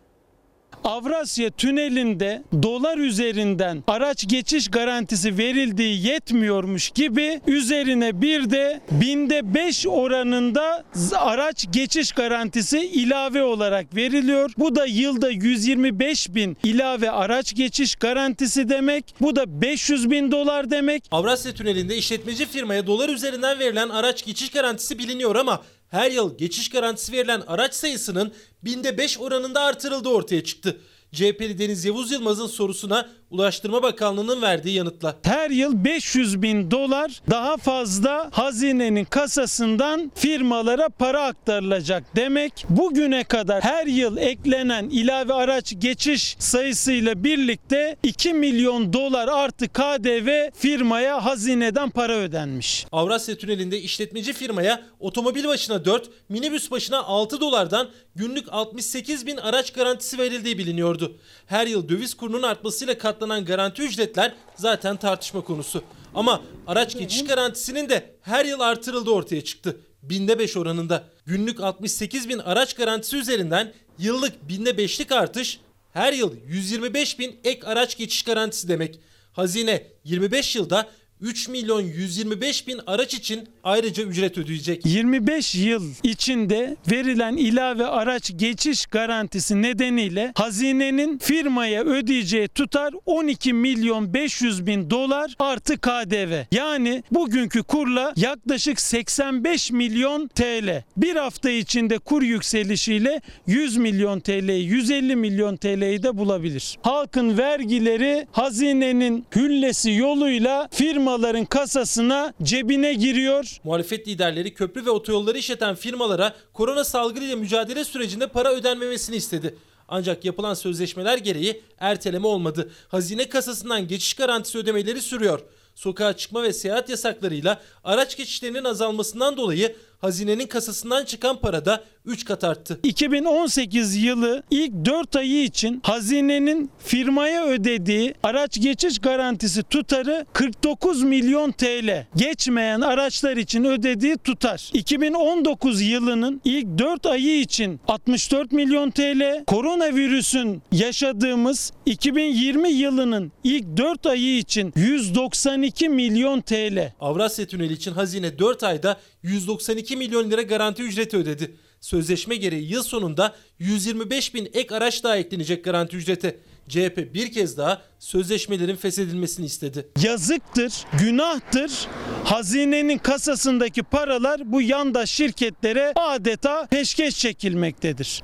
Avrasya 0.86 1.50
Tüneli'nde 1.50 2.42
dolar 2.62 2.98
üzerinden 2.98 3.84
araç 3.86 4.28
geçiş 4.28 4.68
garantisi 4.68 5.38
verildiği 5.38 6.06
yetmiyormuş 6.06 6.90
gibi 6.90 7.40
üzerine 7.46 8.22
bir 8.22 8.50
de 8.50 8.80
binde 8.90 9.54
5 9.54 9.86
oranında 9.86 10.84
araç 11.14 11.66
geçiş 11.70 12.12
garantisi 12.12 12.78
ilave 12.78 13.42
olarak 13.42 13.96
veriliyor. 13.96 14.50
Bu 14.58 14.76
da 14.76 14.86
yılda 14.86 15.30
125 15.30 16.34
bin 16.34 16.56
ilave 16.64 17.10
araç 17.10 17.54
geçiş 17.54 17.94
garantisi 17.96 18.68
demek. 18.68 19.04
Bu 19.20 19.36
da 19.36 19.60
500 19.62 20.10
bin 20.10 20.30
dolar 20.30 20.70
demek. 20.70 21.04
Avrasya 21.10 21.54
Tüneli'nde 21.54 21.96
işletmeci 21.96 22.46
firmaya 22.46 22.86
dolar 22.86 23.08
üzerinden 23.08 23.58
verilen 23.58 23.88
araç 23.88 24.24
geçiş 24.24 24.50
garantisi 24.50 24.98
biliniyor 24.98 25.36
ama 25.36 25.62
her 25.96 26.10
yıl 26.10 26.38
geçiş 26.38 26.68
garantisi 26.68 27.12
verilen 27.12 27.42
araç 27.46 27.74
sayısının 27.74 28.32
binde 28.62 28.98
5 28.98 29.18
oranında 29.18 29.60
artırıldığı 29.60 30.08
ortaya 30.08 30.44
çıktı. 30.44 30.80
CHP'li 31.12 31.58
Deniz 31.58 31.84
Yavuz 31.84 32.12
Yılmaz'ın 32.12 32.46
sorusuna 32.46 33.08
Ulaştırma 33.30 33.82
Bakanlığı'nın 33.82 34.42
verdiği 34.42 34.74
yanıtla. 34.74 35.16
Her 35.22 35.50
yıl 35.50 35.84
500 35.84 36.42
bin 36.42 36.70
dolar 36.70 37.22
daha 37.30 37.56
fazla 37.56 38.28
hazinenin 38.32 39.04
kasasından 39.04 40.12
firmalara 40.14 40.88
para 40.88 41.24
aktarılacak 41.24 42.04
demek. 42.16 42.52
Bugüne 42.70 43.24
kadar 43.24 43.62
her 43.62 43.86
yıl 43.86 44.16
eklenen 44.16 44.88
ilave 44.88 45.32
araç 45.32 45.74
geçiş 45.78 46.36
sayısıyla 46.38 47.24
birlikte 47.24 47.96
2 48.02 48.32
milyon 48.32 48.92
dolar 48.92 49.28
artı 49.28 49.68
KDV 49.68 50.50
firmaya 50.54 51.24
hazineden 51.24 51.90
para 51.90 52.12
ödenmiş. 52.16 52.86
Avrasya 52.92 53.36
Tüneli'nde 53.36 53.80
işletmeci 53.80 54.32
firmaya 54.32 54.82
otomobil 55.00 55.44
başına 55.44 55.84
4, 55.84 56.10
minibüs 56.28 56.70
başına 56.70 57.02
6 57.02 57.40
dolardan 57.40 57.88
günlük 58.14 58.52
68 58.52 59.26
bin 59.26 59.36
araç 59.36 59.72
garantisi 59.72 60.18
verildiği 60.18 60.58
biliniyordu. 60.58 61.16
Her 61.46 61.66
yıl 61.66 61.88
döviz 61.88 62.14
kurunun 62.14 62.42
artmasıyla 62.42 62.98
katlanan 63.16 63.44
garanti 63.44 63.82
ücretler 63.82 64.34
zaten 64.54 64.96
tartışma 64.96 65.40
konusu. 65.40 65.82
Ama 66.14 66.42
araç 66.66 66.98
geçiş 66.98 67.24
garantisinin 67.24 67.88
de 67.88 68.14
her 68.22 68.44
yıl 68.44 68.60
artırıldığı 68.60 69.10
ortaya 69.10 69.44
çıktı. 69.44 69.80
Binde 70.02 70.38
5 70.38 70.56
oranında. 70.56 71.04
Günlük 71.26 71.60
68 71.60 72.28
bin 72.28 72.38
araç 72.38 72.74
garantisi 72.74 73.16
üzerinden 73.16 73.72
yıllık 73.98 74.48
binde 74.48 74.70
5'lik 74.70 75.12
artış 75.12 75.60
her 75.92 76.12
yıl 76.12 76.36
125 76.46 77.18
bin 77.18 77.36
ek 77.44 77.66
araç 77.66 77.96
geçiş 77.96 78.22
garantisi 78.22 78.68
demek. 78.68 79.00
Hazine 79.32 79.86
25 80.04 80.56
yılda 80.56 80.88
3 81.20 81.48
milyon 81.48 81.80
125 81.80 82.66
bin 82.66 82.80
araç 82.86 83.14
için 83.14 83.48
ayrıca 83.66 84.02
ücret 84.02 84.38
ödeyecek. 84.38 84.86
25 84.86 85.54
yıl 85.54 85.90
içinde 86.02 86.76
verilen 86.90 87.36
ilave 87.36 87.84
araç 87.86 88.32
geçiş 88.36 88.86
garantisi 88.86 89.62
nedeniyle 89.62 90.32
hazinenin 90.34 91.18
firmaya 91.18 91.84
ödeyeceği 91.84 92.48
tutar 92.48 92.94
12 93.06 93.52
milyon 93.52 94.14
500 94.14 94.66
bin 94.66 94.90
dolar 94.90 95.34
artı 95.38 95.78
KDV. 95.78 96.42
Yani 96.52 97.02
bugünkü 97.10 97.62
kurla 97.62 98.12
yaklaşık 98.16 98.80
85 98.80 99.70
milyon 99.70 100.28
TL. 100.28 100.84
Bir 100.96 101.16
hafta 101.16 101.50
içinde 101.50 101.98
kur 101.98 102.22
yükselişiyle 102.22 103.20
100 103.46 103.76
milyon 103.76 104.20
TL, 104.20 104.50
150 104.50 105.16
milyon 105.16 105.56
TL'yi 105.56 106.02
de 106.02 106.18
bulabilir. 106.18 106.78
Halkın 106.82 107.38
vergileri 107.38 108.26
hazinenin 108.32 109.26
hüllesi 109.36 109.90
yoluyla 109.90 110.68
firmaların 110.72 111.44
kasasına 111.44 112.32
cebine 112.42 112.94
giriyor. 112.94 113.55
Muhalefet 113.64 114.08
liderleri 114.08 114.54
köprü 114.54 114.86
ve 114.86 114.90
otoyolları 114.90 115.38
işleten 115.38 115.74
firmalara 115.74 116.34
korona 116.52 116.84
salgınıyla 116.84 117.36
mücadele 117.36 117.84
sürecinde 117.84 118.26
para 118.26 118.52
ödenmemesini 118.52 119.16
istedi. 119.16 119.54
Ancak 119.88 120.24
yapılan 120.24 120.54
sözleşmeler 120.54 121.18
gereği 121.18 121.62
erteleme 121.78 122.26
olmadı. 122.26 122.70
Hazine 122.88 123.28
kasasından 123.28 123.88
geçiş 123.88 124.14
garantisi 124.14 124.58
ödemeleri 124.58 125.02
sürüyor. 125.02 125.40
Sokağa 125.74 126.12
çıkma 126.12 126.42
ve 126.42 126.52
seyahat 126.52 126.88
yasaklarıyla 126.88 127.60
araç 127.84 128.16
geçişlerinin 128.16 128.64
azalmasından 128.64 129.36
dolayı 129.36 129.76
hazinenin 129.98 130.46
kasasından 130.46 131.04
çıkan 131.04 131.40
para 131.40 131.64
da 131.64 131.84
3 132.06 132.24
kat 132.24 132.44
arttı. 132.44 132.80
2018 132.82 133.96
yılı 133.96 134.42
ilk 134.50 134.72
4 134.84 135.16
ayı 135.16 135.42
için 135.44 135.80
hazinenin 135.84 136.70
firmaya 136.78 137.46
ödediği 137.46 138.14
araç 138.22 138.60
geçiş 138.60 138.98
garantisi 138.98 139.62
tutarı 139.62 140.26
49 140.32 141.02
milyon 141.02 141.52
TL. 141.52 142.06
Geçmeyen 142.16 142.80
araçlar 142.80 143.36
için 143.36 143.64
ödediği 143.64 144.16
tutar. 144.16 144.70
2019 144.72 145.82
yılının 145.82 146.40
ilk 146.44 146.66
4 146.78 147.06
ayı 147.06 147.40
için 147.40 147.80
64 147.88 148.52
milyon 148.52 148.90
TL. 148.90 149.44
Koronavirüsün 149.46 150.62
yaşadığımız 150.72 151.72
2020 151.86 152.68
yılının 152.68 153.32
ilk 153.44 153.76
4 153.76 154.06
ayı 154.06 154.38
için 154.38 154.72
192 154.76 155.88
milyon 155.88 156.40
TL. 156.40 156.92
Avrasya 157.00 157.46
Tüneli 157.46 157.72
için 157.72 157.92
hazine 157.92 158.38
4 158.38 158.62
ayda 158.62 158.96
192 159.26 159.96
milyon 159.96 160.30
lira 160.30 160.42
garanti 160.42 160.82
ücreti 160.82 161.16
ödedi. 161.16 161.56
Sözleşme 161.80 162.36
gereği 162.36 162.72
yıl 162.72 162.82
sonunda 162.82 163.34
125 163.58 164.34
bin 164.34 164.50
ek 164.54 164.74
araç 164.74 165.04
daha 165.04 165.16
eklenecek 165.16 165.64
garanti 165.64 165.96
ücrete. 165.96 166.38
CHP 166.68 167.14
bir 167.14 167.32
kez 167.32 167.58
daha 167.58 167.82
sözleşmelerin 167.98 168.76
feshedilmesini 168.76 169.46
istedi. 169.46 169.88
Yazıktır, 170.02 170.72
günahtır. 171.00 171.86
Hazinenin 172.24 172.98
kasasındaki 172.98 173.82
paralar 173.82 174.52
bu 174.52 174.62
yandaş 174.62 175.10
şirketlere 175.10 175.92
adeta 175.96 176.66
peşkeş 176.66 177.18
çekilmektedir. 177.18 178.22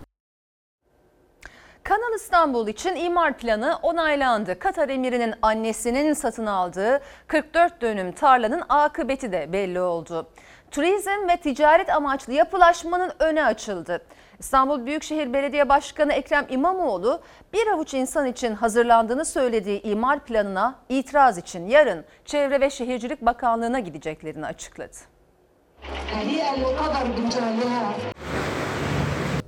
Kanal 1.84 2.14
İstanbul 2.16 2.68
için 2.68 2.96
imar 2.96 3.38
planı 3.38 3.78
onaylandı. 3.82 4.58
Katar 4.58 4.88
emirinin 4.88 5.34
annesinin 5.42 6.12
satın 6.12 6.46
aldığı 6.46 7.00
44 7.26 7.80
dönüm 7.80 8.12
tarlanın 8.12 8.62
akıbeti 8.68 9.32
de 9.32 9.52
belli 9.52 9.80
oldu. 9.80 10.28
Turizm 10.70 11.28
ve 11.28 11.36
ticaret 11.36 11.90
amaçlı 11.90 12.32
yapılaşmanın 12.32 13.12
önü 13.18 13.42
açıldı. 13.42 14.04
İstanbul 14.38 14.86
Büyükşehir 14.86 15.32
Belediye 15.32 15.68
Başkanı 15.68 16.12
Ekrem 16.12 16.46
İmamoğlu 16.48 17.22
bir 17.52 17.66
avuç 17.66 17.94
insan 17.94 18.26
için 18.26 18.54
hazırlandığını 18.54 19.24
söylediği 19.24 19.82
imar 19.82 20.24
planına 20.24 20.74
itiraz 20.88 21.38
için 21.38 21.66
yarın 21.66 22.04
Çevre 22.24 22.60
ve 22.60 22.70
Şehircilik 22.70 23.22
Bakanlığı'na 23.22 23.80
gideceklerini 23.80 24.46
açıkladı. 24.46 24.96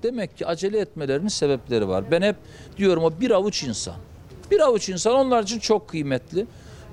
Demek 0.04 0.38
ki 0.38 0.46
acele 0.46 0.78
etmelerinin 0.78 1.28
sebepleri 1.28 1.88
var. 1.88 2.10
Ben 2.10 2.22
hep 2.22 2.36
diyorum 2.76 3.04
o 3.04 3.12
bir 3.20 3.30
avuç 3.30 3.62
insan. 3.62 3.94
Bir 4.50 4.60
avuç 4.60 4.88
insan 4.88 5.14
onlar 5.14 5.42
için 5.42 5.58
çok 5.58 5.88
kıymetli. 5.88 6.46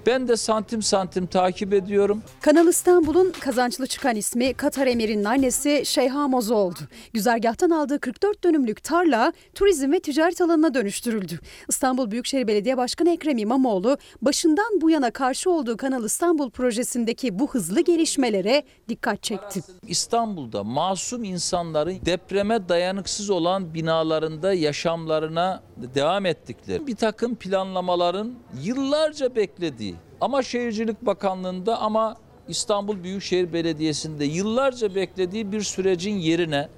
Ben 0.06 0.28
de 0.28 0.38
santim 0.38 0.82
santim 0.82 1.26
takip 1.26 1.74
ediyorum. 1.74 2.24
Kanal 2.42 2.68
İstanbul'un 2.68 3.32
kazançlı 3.40 3.88
çıkan 3.88 4.16
ismi 4.16 4.54
Katar 4.54 4.88
emirinin 4.88 5.24
annesi 5.24 5.82
Şeyha 5.86 6.28
Moz 6.28 6.52
oldu. 6.52 6.80
Güzergahtan 7.14 7.70
aldığı 7.70 8.00
44 8.00 8.44
dönümlük 8.44 8.84
tarla 8.84 9.34
turizm 9.56 9.92
ve 9.92 10.00
ticaret 10.00 10.42
alanına 10.42 10.74
dönüştürüldü. 10.74 11.40
İstanbul 11.70 12.12
Büyükşehir 12.12 12.48
Belediye 12.48 12.78
Başkanı 12.78 13.10
Ekrem 13.10 13.38
İmamoğlu 13.38 13.98
başından 14.22 14.82
bu 14.82 14.90
yana 14.90 15.12
karşı 15.12 15.50
olduğu 15.50 15.78
Kanal 15.78 16.04
İstanbul 16.04 16.50
projesindeki 16.50 17.40
bu 17.40 17.54
hızlı 17.54 17.82
gelişmelere 17.82 18.64
dikkat 18.90 19.24
çekti. 19.24 19.62
İstanbul'da 19.88 20.64
masum 20.64 21.24
insanların 21.24 22.00
depreme 22.06 22.70
dayanıksız 22.70 23.30
olan 23.30 23.74
binalarında 23.74 24.54
yaşamlarına 24.54 25.64
devam 25.96 26.26
ettikleri 26.26 26.88
bir 26.88 26.96
takım 26.96 27.36
planlamaların 27.36 28.34
yıllarca 28.64 29.36
beklediği 29.36 29.91
ama 30.22 30.44
Şehircilik 30.44 31.02
Bakanlığı'nda 31.02 31.80
ama 31.80 32.18
İstanbul 32.48 33.04
Büyükşehir 33.04 33.54
Belediyesi'nde 33.54 34.26
yıllarca 34.26 34.96
beklediği 34.96 35.52
bir 35.52 35.62
sürecin 35.62 36.16
yerine 36.16 36.70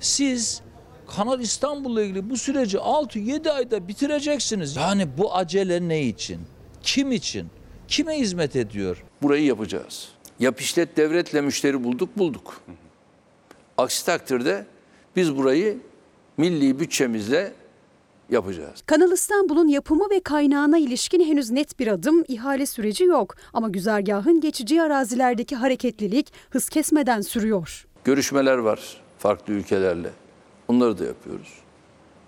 siz 0.00 0.62
Kanal 1.16 1.40
İstanbul'la 1.40 2.02
ilgili 2.02 2.30
bu 2.30 2.36
süreci 2.36 2.76
6-7 2.76 3.50
ayda 3.50 3.88
bitireceksiniz. 3.88 4.76
Yani 4.76 5.08
bu 5.18 5.34
acele 5.34 5.88
ne 5.88 6.02
için? 6.02 6.40
Kim 6.82 7.12
için? 7.12 7.48
Kime 7.88 8.18
hizmet 8.18 8.56
ediyor? 8.56 9.04
Burayı 9.22 9.44
yapacağız. 9.44 10.08
Yap 10.40 10.60
işlet 10.60 10.96
devletle 10.96 11.40
müşteri 11.40 11.84
bulduk 11.84 12.18
bulduk. 12.18 12.60
Aksi 13.78 14.06
takdirde 14.06 14.66
biz 15.16 15.36
burayı 15.36 15.78
milli 16.36 16.80
bütçemizle 16.80 17.52
yapacağız. 18.30 18.82
Kanal 18.86 19.12
İstanbul'un 19.12 19.68
yapımı 19.68 20.10
ve 20.10 20.20
kaynağına 20.20 20.78
ilişkin 20.78 21.20
henüz 21.24 21.50
net 21.50 21.78
bir 21.78 21.86
adım, 21.86 22.24
ihale 22.28 22.66
süreci 22.66 23.04
yok. 23.04 23.34
Ama 23.52 23.68
güzergahın 23.68 24.40
geçici 24.40 24.82
arazilerdeki 24.82 25.56
hareketlilik 25.56 26.32
hız 26.50 26.68
kesmeden 26.68 27.20
sürüyor. 27.20 27.86
Görüşmeler 28.04 28.58
var 28.58 29.00
farklı 29.18 29.52
ülkelerle. 29.52 30.10
Onları 30.68 30.98
da 30.98 31.04
yapıyoruz. 31.04 31.67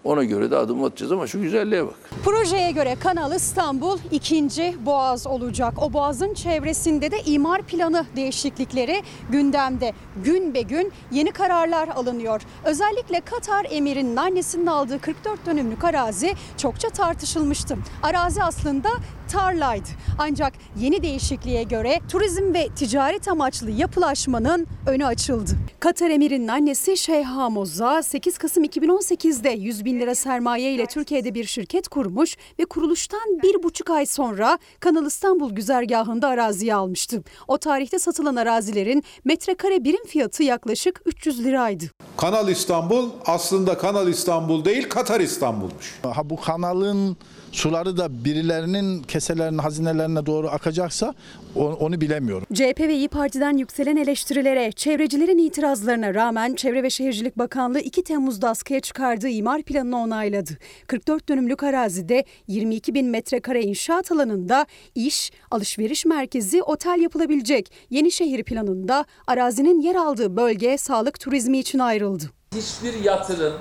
Ona 0.05 0.25
göre 0.25 0.51
de 0.51 0.57
adım 0.57 0.85
atacağız 0.85 1.13
ama 1.13 1.27
şu 1.27 1.41
güzelliğe 1.41 1.87
bak. 1.87 1.95
Projeye 2.25 2.71
göre 2.71 2.97
Kanal 3.01 3.37
İstanbul 3.37 3.99
ikinci 4.11 4.75
boğaz 4.87 5.27
olacak. 5.27 5.75
O 5.83 5.93
boğazın 5.93 6.35
çevresinde 6.35 7.11
de 7.11 7.21
imar 7.27 7.63
planı 7.63 8.07
değişiklikleri 8.17 9.03
gündemde. 9.31 9.93
Gün 10.25 10.55
be 10.55 10.63
gün 10.63 10.93
yeni 11.13 11.33
kararlar 11.33 11.89
alınıyor. 11.89 12.43
Özellikle 12.65 13.21
Katar 13.21 13.67
emirinin 13.71 14.17
annesinin 14.17 14.67
aldığı 14.67 14.99
44 15.01 15.47
dönümlük 15.47 15.85
arazi 15.85 16.35
çokça 16.57 16.89
tartışılmıştı. 16.89 17.77
Arazi 18.03 18.43
aslında 18.43 18.89
tarlaydı. 19.33 19.89
Ancak 20.19 20.53
yeni 20.79 21.03
değişikliğe 21.03 21.63
göre 21.63 22.01
turizm 22.09 22.55
ve 22.55 22.69
ticaret 22.77 23.29
amaçlı 23.29 23.71
yapılaşmanın 23.71 24.67
önü 24.87 25.07
açıldı. 25.07 25.51
Katar 25.81 26.11
emirinin 26.11 26.49
annesi 26.49 26.97
Şeyha 26.97 27.51
Moza 27.51 28.03
8 28.03 28.39
Kasım 28.39 28.65
2018'de 28.65 29.51
100 29.51 29.85
bin 29.91 30.01
lira 30.01 30.15
sermaye 30.15 30.73
ile 30.73 30.87
Türkiye'de 30.87 31.35
bir 31.35 31.45
şirket 31.45 31.89
kurmuş 31.89 32.37
ve 32.59 32.65
kuruluştan 32.65 33.21
bir 33.43 33.63
buçuk 33.63 33.91
ay 33.91 34.07
sonra 34.07 34.59
Kanal 34.81 35.07
İstanbul 35.07 35.53
güzergahında 35.53 36.29
araziyi 36.29 36.75
almıştı. 36.75 37.23
O 37.49 37.59
tarihte 37.59 37.99
satılan 37.99 38.37
arazilerin 38.37 39.05
metrekare 39.25 39.85
birim 39.85 40.05
fiyatı 40.07 40.43
yaklaşık 40.43 41.01
300 41.07 41.45
liraydı. 41.45 41.85
Kanal 42.17 42.49
İstanbul 42.49 43.11
aslında 43.27 43.79
Kanal 43.79 44.09
İstanbul 44.09 44.65
değil 44.65 44.89
Katar 44.89 45.21
İstanbul'muş. 45.21 46.01
Ha 46.03 46.31
bu 46.31 46.41
kanalın 46.41 47.17
suları 47.53 47.97
da 47.97 48.25
birilerinin 48.25 49.03
keselerinin 49.03 49.59
hazinelerine 49.59 50.27
doğru 50.27 50.49
akacaksa 50.49 51.15
onu 51.55 52.01
bilemiyorum. 52.01 52.47
CHP 52.55 52.81
ve 52.81 52.95
İyi 52.95 53.09
Parti'den 53.09 53.57
yükselen 53.57 53.97
eleştirilere, 53.97 54.73
çevrecilerin 54.73 55.39
itirazlarına 55.39 56.15
rağmen 56.15 56.55
Çevre 56.55 56.83
ve 56.83 56.91
Şehircilik 56.91 57.39
Bakanlığı 57.39 57.81
2 57.81 58.05
Temmuz'da 58.05 58.49
askıya 58.49 58.81
çıkardığı 58.81 59.29
imar 59.29 59.63
planını 59.63 59.99
onayladı. 59.99 60.51
44 60.87 61.29
dönümlük 61.29 61.63
arazide 61.63 62.25
22 62.49 62.95
bin 62.95 63.07
metrekare 63.07 63.63
inşaat 63.63 64.13
alanında 64.13 64.67
iş, 64.95 65.33
alışveriş 65.51 66.07
merkezi, 66.07 66.63
otel 66.63 67.01
yapılabilecek. 67.01 67.73
Yeni 67.91 68.13
şehir 68.13 68.45
planında 68.45 69.05
arazinin 69.27 69.81
yer 69.81 69.95
aldığı 69.95 70.37
bölge 70.37 70.79
sağlık 70.79 71.21
turizmi 71.21 71.59
için 71.59 71.79
ayrıldı. 71.79 72.25
hiçbir 72.57 73.05
yatırım, 73.05 73.55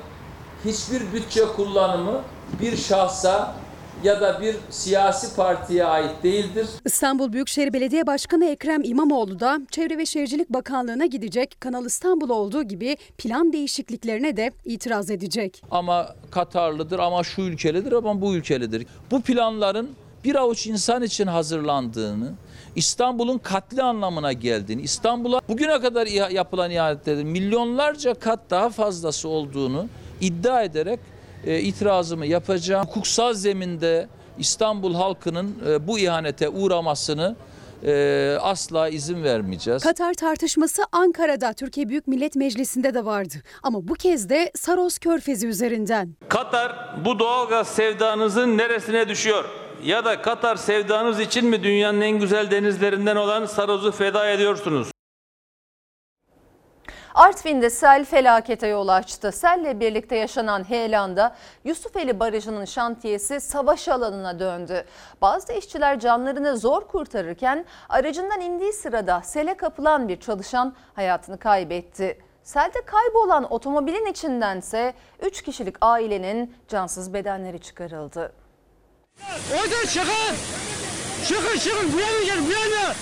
hiçbir 0.65 1.01
bütçe 1.13 1.41
kullanımı 1.55 2.21
bir 2.61 2.77
şahsa 2.77 3.55
ya 4.03 4.21
da 4.21 4.41
bir 4.41 4.55
siyasi 4.69 5.35
partiye 5.35 5.85
ait 5.85 6.23
değildir. 6.23 6.67
İstanbul 6.85 7.33
Büyükşehir 7.33 7.73
Belediye 7.73 8.07
Başkanı 8.07 8.45
Ekrem 8.45 8.83
İmamoğlu 8.83 9.39
da 9.39 9.59
Çevre 9.71 9.97
ve 9.97 10.05
Şehircilik 10.05 10.49
Bakanlığı'na 10.49 11.05
gidecek. 11.05 11.55
Kanal 11.59 11.85
İstanbul 11.85 12.29
olduğu 12.29 12.63
gibi 12.63 12.97
plan 13.17 13.53
değişikliklerine 13.53 14.37
de 14.37 14.51
itiraz 14.65 15.11
edecek. 15.11 15.61
Ama 15.71 16.15
Katarlıdır, 16.31 16.99
ama 16.99 17.23
şu 17.23 17.41
ülkelidir, 17.41 17.91
ama 17.91 18.21
bu 18.21 18.35
ülkelidir. 18.35 18.87
Bu 19.11 19.21
planların 19.21 19.89
bir 20.23 20.35
avuç 20.35 20.67
insan 20.67 21.03
için 21.03 21.27
hazırlandığını, 21.27 22.33
İstanbul'un 22.75 23.37
katli 23.37 23.83
anlamına 23.83 24.33
geldiğini, 24.33 24.81
İstanbul'a 24.81 25.41
bugüne 25.49 25.81
kadar 25.81 26.07
yapılan 26.31 26.71
ihanetlerin 26.71 27.27
milyonlarca 27.27 28.13
kat 28.13 28.39
daha 28.49 28.69
fazlası 28.69 29.29
olduğunu 29.29 29.87
iddia 30.21 30.63
ederek 30.63 30.99
e, 31.45 31.59
itirazımı 31.59 32.25
yapacağım. 32.25 32.85
Hukuksal 32.87 33.33
zeminde 33.33 34.07
İstanbul 34.37 34.95
halkının 34.95 35.55
e, 35.69 35.87
bu 35.87 35.99
ihanete 35.99 36.49
uğramasını 36.49 37.35
e, 37.83 38.37
asla 38.41 38.89
izin 38.89 39.23
vermeyeceğiz. 39.23 39.83
Katar 39.83 40.13
tartışması 40.13 40.83
Ankara'da 40.91 41.53
Türkiye 41.53 41.89
Büyük 41.89 42.07
Millet 42.07 42.35
Meclisi'nde 42.35 42.93
de 42.93 43.05
vardı. 43.05 43.35
Ama 43.63 43.87
bu 43.87 43.93
kez 43.93 44.29
de 44.29 44.51
Saros 44.55 44.97
Körfezi 44.97 45.47
üzerinden. 45.47 46.15
Katar 46.29 46.95
bu 47.05 47.19
doğalgaz 47.19 47.67
sevdanızın 47.67 48.57
neresine 48.57 49.07
düşüyor? 49.07 49.45
Ya 49.83 50.05
da 50.05 50.21
Katar 50.21 50.55
sevdanız 50.55 51.19
için 51.19 51.45
mi 51.45 51.63
dünyanın 51.63 52.01
en 52.01 52.19
güzel 52.19 52.51
denizlerinden 52.51 53.15
olan 53.15 53.45
Saros'u 53.45 53.91
feda 53.91 54.29
ediyorsunuz? 54.29 54.91
Artvin'de 57.13 57.69
sel 57.69 58.05
felakete 58.05 58.67
yol 58.67 58.87
açtı. 58.87 59.31
Selle 59.31 59.79
birlikte 59.79 60.15
yaşanan 60.15 60.69
heyelanda 60.69 61.35
Yusufeli 61.63 62.19
Barajı'nın 62.19 62.65
şantiyesi 62.65 63.39
savaş 63.41 63.87
alanına 63.87 64.39
döndü. 64.39 64.85
Bazı 65.21 65.53
işçiler 65.53 65.99
canlarını 65.99 66.57
zor 66.57 66.87
kurtarırken 66.87 67.65
aracından 67.89 68.41
indiği 68.41 68.73
sırada 68.73 69.21
sele 69.21 69.57
kapılan 69.57 70.07
bir 70.07 70.19
çalışan 70.19 70.75
hayatını 70.93 71.39
kaybetti. 71.39 72.19
Selde 72.43 72.81
kaybolan 72.85 73.53
otomobilin 73.53 74.05
içindense 74.05 74.93
3 75.21 75.41
kişilik 75.41 75.75
ailenin 75.81 76.55
cansız 76.67 77.13
bedenleri 77.13 77.59
çıkarıldı. 77.59 78.33
Oradan 79.53 79.85
çıkın! 79.87 80.35
Çıkın 81.27 81.57
çıkın 81.59 81.93
buraya 81.93 82.19
mı 82.19 82.25
gelin 82.25 82.45
buraya 82.45 82.87
mı? 82.87 82.93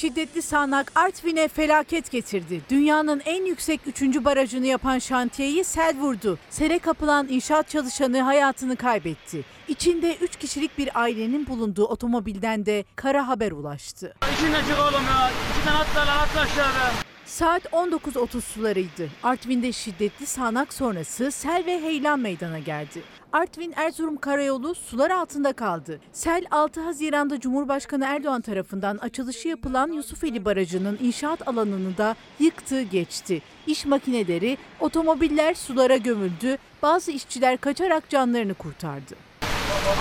Şiddetli 0.00 0.42
sağanak 0.42 0.92
Artvin'e 0.94 1.48
felaket 1.48 2.10
getirdi. 2.10 2.60
Dünyanın 2.70 3.22
en 3.24 3.44
yüksek 3.44 3.80
3. 3.86 4.02
barajını 4.02 4.66
yapan 4.66 4.98
şantiyeyi 4.98 5.64
sel 5.64 5.96
vurdu. 5.96 6.38
Sele 6.50 6.78
kapılan 6.78 7.28
inşaat 7.28 7.68
çalışanı 7.68 8.20
hayatını 8.20 8.76
kaybetti. 8.76 9.44
İçinde 9.68 10.16
3 10.16 10.36
kişilik 10.36 10.78
bir 10.78 11.00
ailenin 11.00 11.46
bulunduğu 11.46 11.84
otomobilden 11.84 12.66
de 12.66 12.84
kara 12.96 13.28
haber 13.28 13.52
ulaştı. 13.52 14.14
İçinden 14.34 14.60
çık 14.60 14.78
oğlum 14.80 15.04
ya. 15.04 15.30
İçinden 15.52 15.74
atla 15.74 16.00
lan 16.00 16.18
atla 16.18 16.40
aşağı 16.40 16.68
be. 16.68 17.10
Saat 17.40 17.64
19.30 17.64 18.40
sularıydı. 18.40 19.08
Artvin'de 19.22 19.72
şiddetli 19.72 20.26
sağanak 20.26 20.72
sonrası 20.72 21.30
sel 21.30 21.62
ve 21.66 21.80
heyelan 21.80 22.20
meydana 22.20 22.58
geldi. 22.58 23.02
Artvin 23.32 23.72
Erzurum 23.76 24.16
Karayolu 24.16 24.74
sular 24.74 25.10
altında 25.10 25.52
kaldı. 25.52 26.00
Sel 26.12 26.44
6 26.50 26.80
Haziran'da 26.80 27.40
Cumhurbaşkanı 27.40 28.04
Erdoğan 28.04 28.40
tarafından 28.40 28.96
açılışı 28.96 29.48
yapılan 29.48 29.92
Yusufeli 29.92 30.44
Barajı'nın 30.44 30.98
inşaat 31.02 31.48
alanını 31.48 31.98
da 31.98 32.16
yıktı 32.38 32.82
geçti. 32.82 33.42
İş 33.66 33.86
makineleri, 33.86 34.58
otomobiller 34.80 35.54
sulara 35.54 35.96
gömüldü. 35.96 36.58
Bazı 36.82 37.10
işçiler 37.10 37.56
kaçarak 37.56 38.08
canlarını 38.08 38.54
kurtardı. 38.54 39.14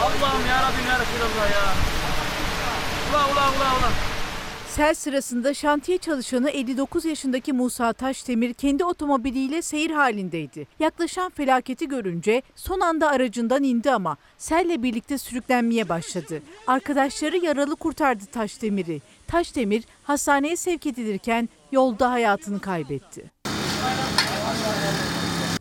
Allah'ım 0.02 0.47
ya 0.47 0.63
Rabbim 0.63 0.88
ya 0.88 0.99
Resulallah 0.99 1.52
ya. 1.52 1.73
Ula 3.10 3.34
ula 3.34 3.49
ula 3.49 3.78
ula. 3.80 4.18
Sel 4.75 4.93
sırasında 4.93 5.53
şantiye 5.53 5.97
çalışanı 5.97 6.49
59 6.49 7.05
yaşındaki 7.05 7.53
Musa 7.53 7.93
Taşdemir 7.93 8.53
kendi 8.53 8.84
otomobiliyle 8.84 9.62
seyir 9.62 9.91
halindeydi. 9.91 10.67
Yaklaşan 10.79 11.29
felaketi 11.29 11.88
görünce 11.88 12.41
son 12.55 12.79
anda 12.79 13.10
aracından 13.10 13.63
indi 13.63 13.91
ama 13.91 14.17
selle 14.38 14.84
birlikte 14.84 15.17
sürüklenmeye 15.17 15.89
başladı. 15.89 16.41
Arkadaşları 16.67 17.38
yaralı 17.38 17.75
kurtardı 17.75 18.25
Taşdemir'i. 18.25 19.01
Taşdemir 19.27 19.84
hastaneye 20.03 20.55
sevk 20.55 20.86
edilirken 20.88 21.49
yolda 21.71 22.12
hayatını 22.12 22.60
kaybetti. 22.60 23.32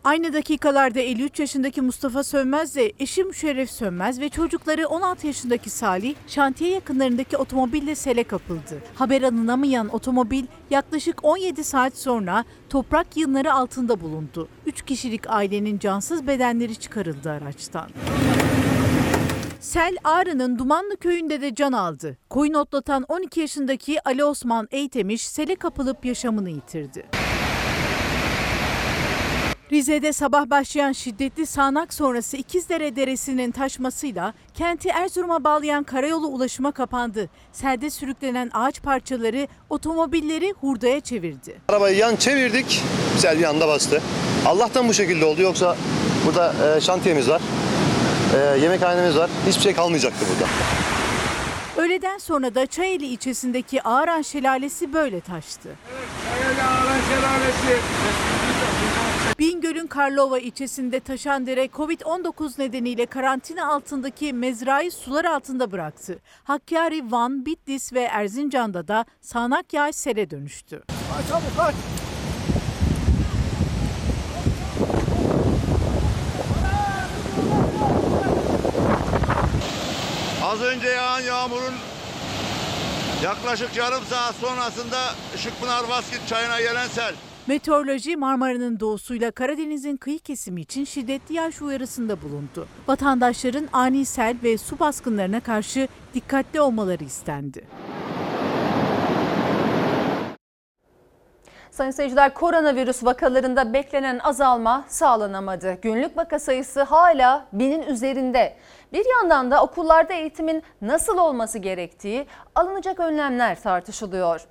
Aynı 0.03 0.33
dakikalarda 0.33 0.99
53 0.99 1.39
yaşındaki 1.39 1.81
Mustafa 1.81 2.23
Sönmez 2.23 2.75
de 2.75 2.93
eşi 2.99 3.23
Müşerref 3.23 3.71
Sönmez 3.71 4.19
ve 4.19 4.29
çocukları 4.29 4.87
16 4.87 5.27
yaşındaki 5.27 5.69
Salih 5.69 6.15
şantiye 6.27 6.71
yakınlarındaki 6.71 7.37
otomobille 7.37 7.95
sele 7.95 8.23
kapıldı. 8.23 8.81
Haber 8.95 9.21
alınamayan 9.21 9.89
otomobil 9.89 10.45
yaklaşık 10.69 11.25
17 11.25 11.63
saat 11.63 11.97
sonra 11.97 12.45
toprak 12.69 13.17
yığınları 13.17 13.53
altında 13.53 14.01
bulundu. 14.01 14.47
3 14.65 14.81
kişilik 14.81 15.29
ailenin 15.29 15.79
cansız 15.79 16.27
bedenleri 16.27 16.75
çıkarıldı 16.75 17.29
araçtan. 17.29 17.89
Sel 19.59 19.97
Ağrı'nın 20.03 20.59
Dumanlı 20.59 20.97
köyünde 20.97 21.41
de 21.41 21.55
can 21.55 21.71
aldı. 21.71 22.17
Koyun 22.29 22.53
otlatan 22.53 23.05
12 23.07 23.39
yaşındaki 23.39 24.07
Ali 24.07 24.23
Osman 24.23 24.67
Eytemiş 24.71 25.27
sele 25.27 25.55
kapılıp 25.55 26.05
yaşamını 26.05 26.49
yitirdi. 26.49 27.18
Rize'de 29.71 30.13
sabah 30.13 30.49
başlayan 30.49 30.91
şiddetli 30.91 31.45
sağanak 31.45 31.93
sonrası 31.93 32.37
İkizdere 32.37 32.95
Deresi'nin 32.95 33.51
taşmasıyla 33.51 34.33
kenti 34.53 34.89
Erzurum'a 34.89 35.43
bağlayan 35.43 35.83
karayolu 35.83 36.27
ulaşıma 36.27 36.71
kapandı. 36.71 37.29
Selde 37.51 37.89
sürüklenen 37.89 38.49
ağaç 38.53 38.81
parçaları 38.81 39.47
otomobilleri 39.69 40.53
hurdaya 40.61 40.99
çevirdi. 40.99 41.61
Arabayı 41.67 41.97
yan 41.97 42.15
çevirdik, 42.15 42.83
sel 43.17 43.39
bir 43.39 43.43
anda 43.43 43.67
bastı. 43.67 44.01
Allah'tan 44.45 44.87
bu 44.89 44.93
şekilde 44.93 45.25
oldu 45.25 45.41
yoksa 45.41 45.75
burada 46.25 46.75
e, 46.77 46.81
şantiyemiz 46.81 47.29
var, 47.29 47.41
e, 48.35 48.59
yemekhanemiz 48.59 49.17
var. 49.17 49.29
Hiçbir 49.47 49.61
şey 49.61 49.73
kalmayacaktı 49.73 50.25
burada. 50.31 50.51
Öğleden 51.77 52.17
sonra 52.17 52.55
da 52.55 52.65
Çayeli 52.65 53.05
ilçesindeki 53.05 53.83
Ağran 53.83 54.21
Şelalesi 54.21 54.93
böyle 54.93 55.21
taştı. 55.21 55.69
Bingöl'ün 59.39 59.87
Karlova 59.87 60.39
ilçesinde 60.39 60.99
taşan 60.99 61.45
dere 61.45 61.65
Covid-19 61.65 62.61
nedeniyle 62.61 63.05
karantina 63.05 63.73
altındaki 63.73 64.33
mezrayı 64.33 64.91
sular 64.91 65.25
altında 65.25 65.71
bıraktı. 65.71 66.19
Hakkari, 66.43 67.11
Van, 67.11 67.45
Bitlis 67.45 67.93
ve 67.93 68.01
Erzincan'da 68.01 68.87
da 68.87 69.05
sağanak 69.21 69.73
yağış 69.73 69.95
sele 69.95 70.29
dönüştü. 70.29 70.83
Çabuk 71.29 71.57
kaç! 71.57 71.75
Az 80.43 80.61
önce 80.61 80.87
yağan 80.87 81.21
yağmurun 81.21 81.73
yaklaşık 83.23 83.77
yarım 83.77 84.03
saat 84.09 84.35
sonrasında 84.35 85.15
Işıkpınar 85.35 85.89
Baskit 85.89 86.27
çayına 86.27 86.61
gelen 86.61 86.87
sel. 86.87 87.15
Meteoroloji 87.49 88.15
Marmara'nın 88.15 88.79
doğusuyla 88.79 89.31
Karadeniz'in 89.31 89.97
kıyı 89.97 90.19
kesimi 90.19 90.61
için 90.61 90.85
şiddetli 90.85 91.35
yağış 91.35 91.61
uyarısında 91.61 92.21
bulundu. 92.21 92.67
Vatandaşların 92.87 93.67
ani 93.73 94.05
sel 94.05 94.35
ve 94.43 94.57
su 94.57 94.79
baskınlarına 94.79 95.39
karşı 95.39 95.87
dikkatli 96.13 96.61
olmaları 96.61 97.03
istendi. 97.03 97.67
Sayın 101.71 101.91
seyirciler 101.91 102.33
koronavirüs 102.33 103.03
vakalarında 103.05 103.73
beklenen 103.73 104.19
azalma 104.19 104.85
sağlanamadı. 104.87 105.77
Günlük 105.81 106.17
vaka 106.17 106.39
sayısı 106.39 106.81
hala 106.81 107.47
binin 107.53 107.81
üzerinde. 107.81 108.57
Bir 108.93 109.05
yandan 109.15 109.51
da 109.51 109.63
okullarda 109.63 110.13
eğitimin 110.13 110.63
nasıl 110.81 111.17
olması 111.17 111.59
gerektiği, 111.59 112.27
alınacak 112.55 112.99
önlemler 112.99 113.61
tartışılıyor. 113.61 114.41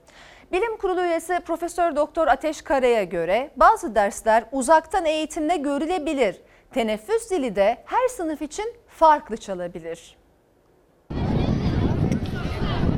Bilim 0.53 0.77
Kurulu 0.77 1.01
üyesi 1.01 1.41
Profesör 1.47 1.97
Doktor 1.97 2.27
Ateş 2.27 2.63
Kara'ya 2.63 3.05
göre 3.05 3.51
bazı 3.57 3.95
dersler 3.95 4.45
uzaktan 4.53 5.07
eğitimde 5.07 5.57
görülebilir. 5.57 6.37
Teneffüs 6.75 7.31
dili 7.31 7.57
de 7.57 7.85
her 7.87 8.09
sınıf 8.09 8.43
için 8.43 8.65
farklı 8.89 9.37
çalabilir. 9.37 10.17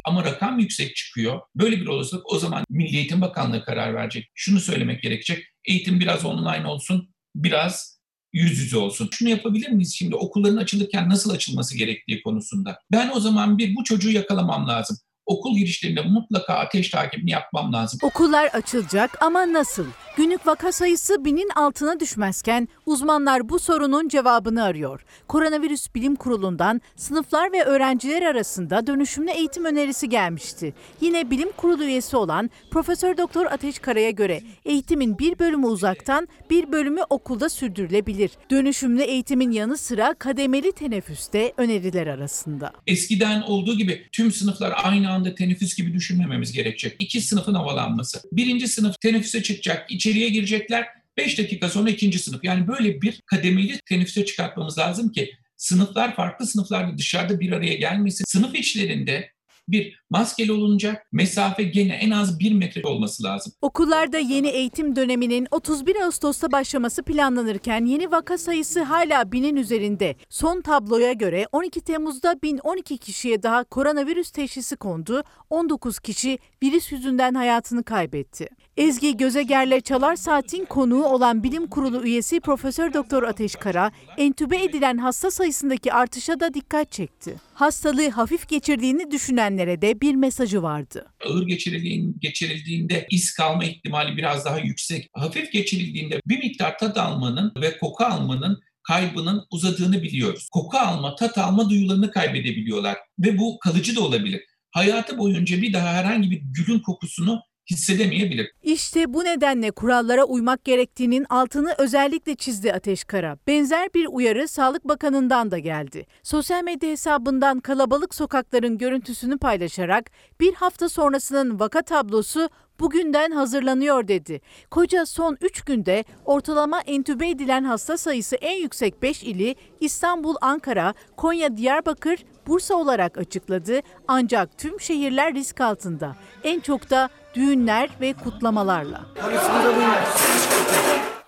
Ama 0.05 0.25
rakam 0.25 0.59
yüksek 0.59 0.97
çıkıyor. 0.97 1.41
Böyle 1.55 1.77
bir 1.77 1.87
olasılık 1.87 2.33
o 2.33 2.39
zaman 2.39 2.65
Milli 2.69 2.97
Eğitim 2.97 3.21
Bakanlığı 3.21 3.65
karar 3.65 3.95
verecek. 3.95 4.31
Şunu 4.35 4.61
söylemek 4.61 5.03
gerekecek. 5.03 5.45
Eğitim 5.65 6.01
biraz 6.01 6.25
online 6.25 6.67
olsun, 6.67 7.15
biraz 7.35 8.01
yüz 8.33 8.59
yüze 8.59 8.79
olsun. 8.79 9.09
Şunu 9.13 9.29
yapabilir 9.29 9.69
miyiz 9.69 9.95
şimdi 9.99 10.15
okulların 10.15 10.57
açılırken 10.57 11.09
nasıl 11.09 11.31
açılması 11.31 11.79
gerektiği 11.79 12.23
konusunda? 12.23 12.79
Ben 12.93 13.11
o 13.15 13.21
zaman 13.21 13.59
bir 13.59 13.77
bu 13.77 13.85
çocuğu 13.85 14.11
yakalamam 14.11 14.69
lazım. 14.69 14.97
Okul 15.31 15.57
girişlerinde 15.57 16.03
mutlaka 16.03 16.55
ateş 16.55 16.91
takibini 16.91 17.31
yapmam 17.31 17.73
lazım. 17.73 18.01
Okullar 18.03 18.47
açılacak 18.47 19.23
ama 19.23 19.53
nasıl? 19.53 19.85
Günlük 20.17 20.47
vaka 20.47 20.73
sayısı 20.73 21.25
binin 21.25 21.49
altına 21.57 22.01
düşmezken 22.01 22.69
uzmanlar 22.87 23.49
bu 23.49 23.59
sorunun 23.59 24.09
cevabını 24.09 24.65
arıyor. 24.65 25.05
Koronavirüs 25.29 25.95
Bilim 25.95 26.17
Kurulu'ndan 26.17 26.81
sınıflar 26.97 27.53
ve 27.53 27.65
öğrenciler 27.65 28.23
arasında 28.23 28.87
dönüşümlü 28.87 29.31
eğitim 29.31 29.65
önerisi 29.65 30.09
gelmişti. 30.09 30.75
Yine 31.01 31.31
Bilim 31.31 31.53
Kurulu 31.57 31.85
üyesi 31.85 32.17
olan 32.17 32.51
Profesör 32.71 33.17
Doktor 33.17 33.47
Ateş 33.47 33.79
Kara'ya 33.79 34.11
göre 34.11 34.43
eğitimin 34.65 35.19
bir 35.19 35.39
bölümü 35.39 35.67
uzaktan, 35.67 36.29
bir 36.51 36.73
bölümü 36.73 37.01
okulda 37.11 37.49
sürdürülebilir. 37.49 38.31
Dönüşümlü 38.51 39.03
eğitimin 39.03 39.51
yanı 39.51 39.77
sıra 39.79 40.15
kademeli 40.15 40.73
teneffüs 40.73 41.33
de 41.33 41.53
öneriler 41.57 42.07
arasında. 42.07 42.73
Eskiden 42.87 43.43
olduğu 43.43 43.77
gibi 43.77 44.09
tüm 44.13 44.33
sınıflar 44.33 44.73
aynı 44.85 45.11
anda 45.11 45.20
teneffüs 45.25 45.75
gibi 45.75 45.93
düşünmememiz 45.95 46.53
gerekecek. 46.53 46.97
İki 46.99 47.21
sınıfın 47.21 47.55
havalanması. 47.55 48.21
Birinci 48.33 48.69
sınıf 48.69 49.01
teneffüse 49.01 49.43
çıkacak, 49.43 49.91
içeriye 49.91 50.29
girecekler. 50.29 50.87
5 51.17 51.39
dakika 51.39 51.69
sonra 51.69 51.91
ikinci 51.91 52.19
sınıf. 52.19 52.45
Yani 52.45 52.69
böyle 52.69 53.03
bir 53.03 53.21
kademeli 53.27 53.81
teneffüse 53.89 54.25
çıkartmamız 54.25 54.79
lazım 54.79 55.13
ki 55.13 55.33
sınıflar 55.57 56.17
farklı 56.17 56.47
sınıflarda 56.47 56.99
dışarıda 56.99 57.41
bir 57.41 57.53
araya 57.53 57.75
gelmesin. 57.75 58.25
Sınıf 58.29 58.55
içlerinde 58.55 59.31
bir 59.69 60.01
maskeli 60.11 60.53
olunacak, 60.53 61.07
mesafe 61.13 61.63
gene 61.63 61.93
en 61.95 62.11
az 62.11 62.41
bir 62.41 62.53
metre 62.53 62.83
olması 62.85 63.25
lazım. 63.25 63.53
Okullarda 63.63 64.19
yeni 64.19 64.49
eğitim 64.49 64.97
döneminin 64.97 65.47
31 65.51 65.97
Ağustos'ta 65.97 66.53
başlaması 66.53 67.03
planlanırken 67.03 67.85
yeni 67.85 68.11
vaka 68.11 68.39
sayısı 68.39 68.83
hala 68.83 69.33
binin 69.33 69.57
üzerinde. 69.57 70.17
Son 70.29 70.61
tabloya 70.61 71.13
göre 71.13 71.47
12 71.53 71.81
Temmuz'da 71.81 72.43
1012 72.43 72.99
kişiye 72.99 73.43
daha 73.43 73.65
koronavirüs 73.65 74.31
teşhisi 74.31 74.77
kondu. 74.77 75.23
19 75.51 75.99
kişi 75.99 76.39
virüs 76.63 76.93
yüzünden 76.93 77.35
hayatını 77.35 77.85
kaybetti. 77.85 78.49
Ezgi 78.81 79.17
Gözeger'le 79.17 79.81
Çalar 79.81 80.17
Saat'in 80.17 80.65
konuğu 80.65 81.05
olan 81.05 81.43
Bilim 81.43 81.67
Kurulu 81.67 82.05
üyesi 82.05 82.41
Profesör 82.41 82.95
Doktor 82.95 83.23
Ateş 83.23 83.55
Kara, 83.55 83.93
entübe 84.19 84.65
edilen 84.65 84.99
hasta 84.99 85.31
sayısındaki 85.31 85.93
artışa 85.93 86.41
da 86.41 86.55
dikkat 86.55 86.93
çekti. 86.93 87.35
Hastalığı 87.55 88.09
hafif 88.09 88.49
geçirdiğini 88.49 89.11
düşünenlere 89.11 89.83
de 89.83 90.01
bir 90.01 90.15
mesajı 90.15 90.63
vardı. 90.63 91.07
Ağır 91.27 91.47
geçirildiğin, 91.47 92.17
geçirildiğinde 92.21 93.07
iz 93.11 93.35
kalma 93.35 93.65
ihtimali 93.65 94.17
biraz 94.17 94.45
daha 94.45 94.59
yüksek. 94.59 95.09
Hafif 95.13 95.53
geçirildiğinde 95.53 96.21
bir 96.27 96.39
miktar 96.39 96.79
tat 96.79 96.99
almanın 96.99 97.53
ve 97.61 97.79
koku 97.79 98.05
almanın 98.05 98.61
kaybının 98.83 99.47
uzadığını 99.51 100.03
biliyoruz. 100.03 100.49
Koku 100.53 100.79
alma, 100.79 101.15
tat 101.15 101.39
alma 101.39 101.71
duyularını 101.71 102.11
kaybedebiliyorlar 102.11 102.97
ve 103.19 103.39
bu 103.39 103.59
kalıcı 103.59 103.97
da 103.97 104.01
olabilir. 104.01 104.41
Hayatı 104.71 105.19
boyunca 105.19 105.63
bir 105.63 105.73
daha 105.73 105.95
herhangi 105.95 106.31
bir 106.31 106.41
gülün 106.43 106.79
kokusunu 106.79 107.43
hissedemeyebilir. 107.71 108.53
İşte 108.63 109.15
bu 109.15 109.25
nedenle 109.25 109.71
kurallara 109.71 110.25
uymak 110.25 110.65
gerektiğinin 110.65 111.27
altını 111.31 111.75
özellikle 111.79 112.35
çizdi 112.35 112.73
Ateş 112.73 113.05
Kara. 113.05 113.39
Benzer 113.47 113.89
bir 113.95 114.07
uyarı 114.11 114.49
Sağlık 114.49 114.85
Bakanı'ndan 114.85 115.51
da 115.51 115.59
geldi. 115.59 116.07
Sosyal 116.23 116.63
medya 116.63 116.91
hesabından 116.91 117.61
kalabalık 117.61 118.15
sokakların 118.15 118.79
görüntüsünü 118.79 119.39
paylaşarak 119.39 120.11
bir 120.41 120.55
hafta 120.55 120.89
sonrasının 120.89 121.61
vaka 121.61 121.83
tablosu 121.83 122.49
bugünden 122.81 123.31
hazırlanıyor 123.31 124.09
dedi. 124.09 124.41
Koca 124.71 125.07
son 125.07 125.37
3 125.41 125.63
günde 125.63 126.05
ortalama 126.25 126.81
entübe 126.81 127.29
edilen 127.29 127.65
hasta 127.65 127.99
sayısı 127.99 128.37
en 128.37 128.57
yüksek 128.63 129.03
5 129.03 129.23
ili 129.23 129.55
İstanbul, 129.81 130.35
Ankara, 130.41 130.95
Konya, 131.17 131.57
Diyarbakır, 131.57 132.25
Bursa 132.47 132.75
olarak 132.75 133.19
açıkladı. 133.19 133.81
Ancak 134.09 134.59
tüm 134.59 134.81
şehirler 134.81 135.35
risk 135.35 135.61
altında. 135.61 136.17
En 136.45 136.61
çok 136.61 136.91
da 136.91 137.09
düğünler 137.35 137.91
ve 138.01 138.13
kutlamalarla. 138.13 139.01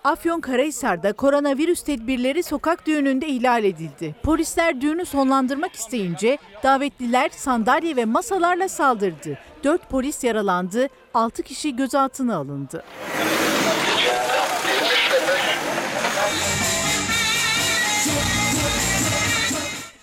Afyonkarahisar'da 0.03 1.13
koronavirüs 1.13 1.83
tedbirleri 1.83 2.43
sokak 2.43 2.87
düğününde 2.87 3.27
ihlal 3.27 3.63
edildi. 3.63 4.15
Polisler 4.23 4.81
düğünü 4.81 5.05
sonlandırmak 5.05 5.73
isteyince 5.75 6.37
davetliler 6.63 7.29
sandalye 7.29 7.95
ve 7.95 8.05
masalarla 8.05 8.69
saldırdı. 8.69 9.37
4 9.63 9.89
polis 9.89 10.23
yaralandı, 10.23 10.87
6 11.13 11.43
kişi 11.43 11.75
gözaltına 11.75 12.35
alındı. 12.35 12.83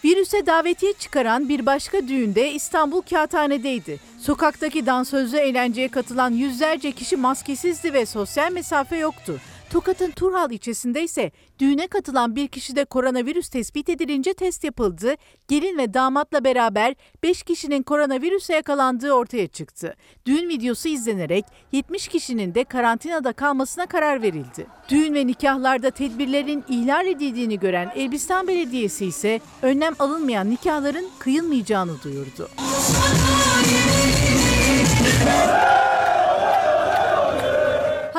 Virüse 0.05 0.47
davetiye 0.47 0.93
çıkaran 0.93 1.49
bir 1.49 1.67
başka 1.67 2.09
düğünde 2.09 2.53
İstanbul 2.53 3.03
Kağıthane'deydi. 3.03 4.01
Sokaktaki 4.19 4.87
dansözlü 4.87 5.37
eğlenceye 5.37 5.89
katılan 5.89 6.31
yüzlerce 6.31 6.93
kişi 6.93 7.17
maskesizdi 7.17 7.93
ve 7.93 8.07
sosyal 8.07 8.53
mesafe 8.53 8.97
yoktu. 8.97 9.41
Tokat'ın 9.71 10.11
Turhal 10.11 10.51
ilçesinde 10.51 11.03
ise 11.03 11.31
düğüne 11.59 11.87
katılan 11.87 12.37
bir 12.37 12.49
kişide 12.49 12.85
koronavirüs 12.85 13.49
tespit 13.49 13.89
edilince 13.89 14.35
test 14.35 14.65
yapıldı. 14.65 15.15
Gelin 15.49 15.79
ve 15.79 15.95
damatla 15.95 16.45
beraber 16.45 16.95
5 17.23 17.43
kişinin 17.43 17.83
koronavirüse 17.83 18.55
yakalandığı 18.55 19.13
ortaya 19.13 19.47
çıktı. 19.47 19.97
Düğün 20.27 20.49
videosu 20.49 20.89
izlenerek 20.89 21.45
70 21.73 22.09
kişinin 22.09 22.55
de 22.55 22.65
karantinada 22.65 23.33
kalmasına 23.33 23.87
karar 23.87 24.23
verildi. 24.23 24.67
Düğün 24.89 25.15
ve 25.15 25.27
nikahlarda 25.27 25.91
tedbirlerin 25.91 26.65
ihlal 26.69 27.07
edildiğini 27.07 27.59
gören 27.59 27.93
Elbistan 27.95 28.49
Belediyesi 28.49 29.07
ise 29.07 29.41
önlem 29.63 29.95
alınmayan 29.99 30.51
nikahların 30.51 31.07
kıyılmayacağını 31.19 32.03
duyurdu. 32.03 32.49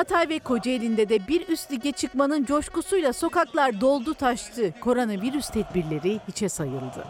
Hatay 0.01 0.29
ve 0.29 0.39
Kocaeli'nde 0.39 1.09
de 1.09 1.27
bir 1.27 1.47
üst 1.47 1.71
lige 1.71 1.91
çıkmanın 1.91 2.45
coşkusuyla 2.45 3.13
sokaklar 3.13 3.81
doldu 3.81 4.13
taştı. 4.13 4.73
Koronavirüs 4.79 5.49
tedbirleri 5.49 6.19
hiçe 6.27 6.49
sayıldı. 6.49 7.05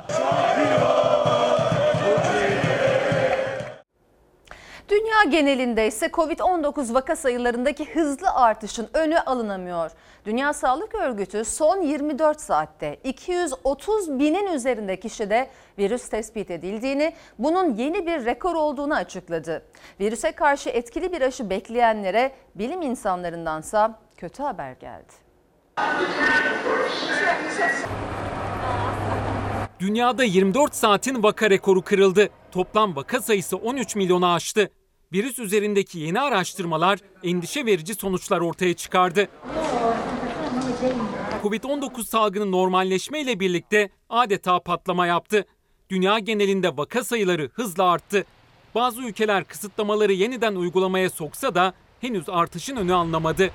Dünya 4.91 5.23
genelinde 5.29 5.87
ise 5.87 6.05
Covid-19 6.05 6.93
vaka 6.93 7.15
sayılarındaki 7.15 7.85
hızlı 7.93 8.29
artışın 8.29 8.89
önü 8.93 9.19
alınamıyor. 9.19 9.91
Dünya 10.25 10.53
Sağlık 10.53 10.95
Örgütü 10.95 11.45
son 11.45 11.81
24 11.81 12.41
saatte 12.41 12.99
230 13.03 14.19
binin 14.19 14.53
üzerinde 14.53 14.99
kişide 14.99 15.49
virüs 15.79 16.09
tespit 16.09 16.51
edildiğini, 16.51 17.13
bunun 17.39 17.73
yeni 17.73 18.05
bir 18.05 18.25
rekor 18.25 18.55
olduğunu 18.55 18.95
açıkladı. 18.95 19.65
Virüse 19.99 20.31
karşı 20.31 20.69
etkili 20.69 21.11
bir 21.11 21.21
aşı 21.21 21.49
bekleyenlere 21.49 22.31
bilim 22.55 22.81
insanlarındansa 22.81 23.99
kötü 24.17 24.43
haber 24.43 24.71
geldi. 24.71 25.13
Dünyada 29.79 30.23
24 30.23 30.75
saatin 30.75 31.23
vaka 31.23 31.49
rekoru 31.49 31.81
kırıldı. 31.81 32.29
Toplam 32.51 32.95
vaka 32.95 33.21
sayısı 33.21 33.57
13 33.57 33.95
milyonu 33.95 34.33
aştı. 34.33 34.69
Virüs 35.13 35.39
üzerindeki 35.39 35.99
yeni 35.99 36.19
araştırmalar 36.19 36.99
endişe 37.23 37.65
verici 37.65 37.95
sonuçlar 37.95 38.41
ortaya 38.41 38.73
çıkardı. 38.73 39.27
Covid-19 41.43 42.03
salgını 42.03 42.51
normalleşme 42.51 43.21
ile 43.21 43.39
birlikte 43.39 43.89
adeta 44.09 44.59
patlama 44.59 45.07
yaptı. 45.07 45.45
Dünya 45.89 46.19
genelinde 46.19 46.77
vaka 46.77 47.03
sayıları 47.03 47.49
hızla 47.53 47.83
arttı. 47.83 48.25
Bazı 48.75 49.01
ülkeler 49.01 49.43
kısıtlamaları 49.43 50.13
yeniden 50.13 50.55
uygulamaya 50.55 51.09
soksa 51.09 51.55
da 51.55 51.73
henüz 52.01 52.29
artışın 52.29 52.75
önü 52.75 52.93
anlamadı. 52.93 53.51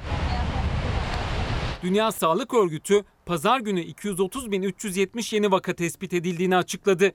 Dünya 1.83 2.13
Sağlık 2.13 2.55
Örgütü 2.55 3.05
pazar 3.27 3.61
günü 3.61 3.81
230.370 3.81 5.35
yeni 5.35 5.51
vaka 5.51 5.75
tespit 5.75 6.13
edildiğini 6.13 6.57
açıkladı. 6.57 7.13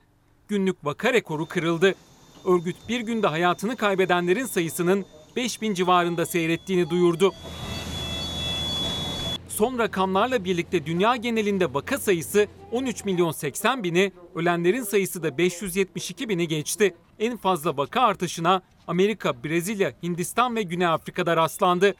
Günlük 0.48 0.84
vaka 0.84 1.12
rekoru 1.12 1.46
kırıldı. 1.46 1.94
Örgüt 2.44 2.76
bir 2.88 3.00
günde 3.00 3.26
hayatını 3.26 3.76
kaybedenlerin 3.76 4.46
sayısının 4.46 5.04
5000 5.36 5.74
civarında 5.74 6.26
seyrettiğini 6.26 6.90
duyurdu. 6.90 7.32
Son 9.48 9.78
rakamlarla 9.78 10.44
birlikte 10.44 10.86
dünya 10.86 11.16
genelinde 11.16 11.74
vaka 11.74 11.98
sayısı 11.98 12.46
13 12.70 13.04
milyon 13.04 13.32
80 13.32 13.84
bini, 13.84 14.12
ölenlerin 14.34 14.82
sayısı 14.82 15.22
da 15.22 15.38
572 15.38 16.28
bini 16.28 16.48
geçti. 16.48 16.94
En 17.18 17.36
fazla 17.36 17.76
vaka 17.76 18.00
artışına 18.00 18.62
Amerika, 18.86 19.44
Brezilya, 19.44 19.92
Hindistan 20.02 20.56
ve 20.56 20.62
Güney 20.62 20.86
Afrika'da 20.86 21.36
rastlandı. 21.36 21.94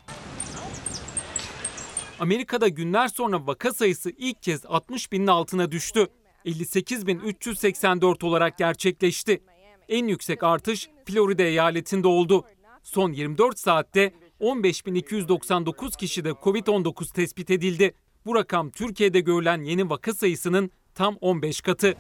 Amerika'da 2.20 2.68
günler 2.68 3.08
sonra 3.08 3.46
vaka 3.46 3.72
sayısı 3.72 4.10
ilk 4.18 4.42
kez 4.42 4.66
60 4.66 5.12
binin 5.12 5.26
altına 5.26 5.72
düştü. 5.72 6.06
58.384 6.46 8.26
olarak 8.26 8.58
gerçekleşti. 8.58 9.42
En 9.88 10.06
yüksek 10.06 10.42
artış 10.42 10.88
Florida 11.04 11.42
eyaletinde 11.42 12.08
oldu. 12.08 12.44
Son 12.82 13.12
24 13.12 13.58
saatte 13.58 14.12
15.299 14.40 15.96
kişide 15.98 16.30
Covid-19 16.30 17.12
tespit 17.14 17.50
edildi. 17.50 17.94
Bu 18.26 18.34
rakam 18.34 18.70
Türkiye'de 18.70 19.20
görülen 19.20 19.62
yeni 19.62 19.90
vaka 19.90 20.14
sayısının 20.14 20.70
tam 20.94 21.16
15 21.20 21.60
katı. 21.60 21.94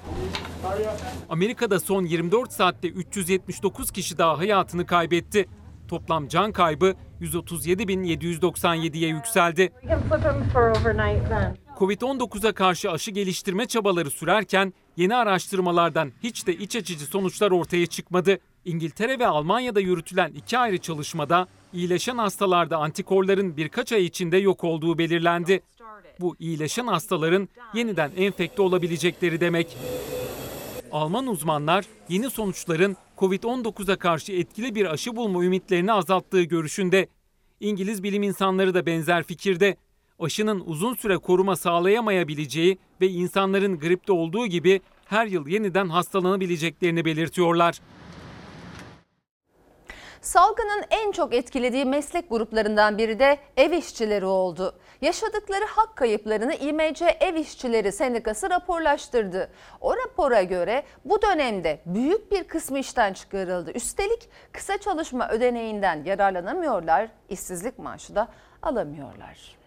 Amerika'da 1.28 1.80
son 1.80 2.04
24 2.04 2.52
saatte 2.52 2.88
379 2.88 3.90
kişi 3.90 4.18
daha 4.18 4.38
hayatını 4.38 4.86
kaybetti. 4.86 5.48
Toplam 5.88 6.28
can 6.28 6.52
kaybı 6.52 6.94
137.797'ye 7.20 9.08
yükseldi. 9.08 9.72
Covid-19'a 11.78 12.52
karşı 12.52 12.90
aşı 12.90 13.10
geliştirme 13.10 13.66
çabaları 13.66 14.10
sürerken 14.10 14.72
yeni 14.96 15.16
araştırmalardan 15.16 16.12
hiç 16.22 16.46
de 16.46 16.54
iç 16.54 16.76
açıcı 16.76 17.04
sonuçlar 17.04 17.50
ortaya 17.50 17.86
çıkmadı. 17.86 18.38
İngiltere 18.64 19.18
ve 19.18 19.26
Almanya'da 19.26 19.80
yürütülen 19.80 20.32
iki 20.32 20.58
ayrı 20.58 20.78
çalışmada 20.78 21.48
iyileşen 21.72 22.18
hastalarda 22.18 22.76
antikorların 22.76 23.56
birkaç 23.56 23.92
ay 23.92 24.04
içinde 24.04 24.36
yok 24.36 24.64
olduğu 24.64 24.98
belirlendi. 24.98 25.60
Bu 26.20 26.36
iyileşen 26.38 26.86
hastaların 26.86 27.48
yeniden 27.74 28.10
enfekte 28.16 28.62
olabilecekleri 28.62 29.40
demek. 29.40 29.76
Alman 30.92 31.26
uzmanlar 31.26 31.84
yeni 32.08 32.30
sonuçların 32.30 32.96
Covid-19'a 33.18 33.96
karşı 33.96 34.32
etkili 34.32 34.74
bir 34.74 34.86
aşı 34.86 35.16
bulma 35.16 35.44
ümitlerini 35.44 35.92
azalttığı 35.92 36.42
görüşünde. 36.42 37.08
İngiliz 37.60 38.02
bilim 38.02 38.22
insanları 38.22 38.74
da 38.74 38.86
benzer 38.86 39.22
fikirde. 39.22 39.76
Aşının 40.22 40.62
uzun 40.66 40.94
süre 40.94 41.18
koruma 41.18 41.56
sağlayamayabileceği 41.56 42.78
ve 43.00 43.08
insanların 43.08 43.78
gripte 43.78 44.12
olduğu 44.12 44.46
gibi 44.46 44.80
her 45.04 45.26
yıl 45.26 45.46
yeniden 45.46 45.88
hastalanabileceklerini 45.88 47.04
belirtiyorlar. 47.04 47.80
Salgının 50.20 50.84
en 50.90 51.12
çok 51.12 51.34
etkilediği 51.34 51.84
meslek 51.84 52.30
gruplarından 52.30 52.98
biri 52.98 53.18
de 53.18 53.38
ev 53.56 53.72
işçileri 53.72 54.24
oldu. 54.24 54.74
Yaşadıkları 55.00 55.64
hak 55.64 55.96
kayıplarını 55.96 56.54
İMC 56.54 57.06
Ev 57.20 57.34
İşçileri 57.34 57.92
Sendikası 57.92 58.50
raporlaştırdı. 58.50 59.50
O 59.80 59.96
rapora 59.96 60.42
göre 60.42 60.82
bu 61.04 61.22
dönemde 61.22 61.80
büyük 61.86 62.32
bir 62.32 62.44
kısmı 62.44 62.78
işten 62.78 63.12
çıkarıldı. 63.12 63.72
Üstelik 63.72 64.28
kısa 64.52 64.78
çalışma 64.78 65.28
ödeneğinden 65.28 66.04
yararlanamıyorlar, 66.04 67.08
işsizlik 67.28 67.78
maaşı 67.78 68.14
da 68.14 68.28
alamıyorlar. 68.62 69.61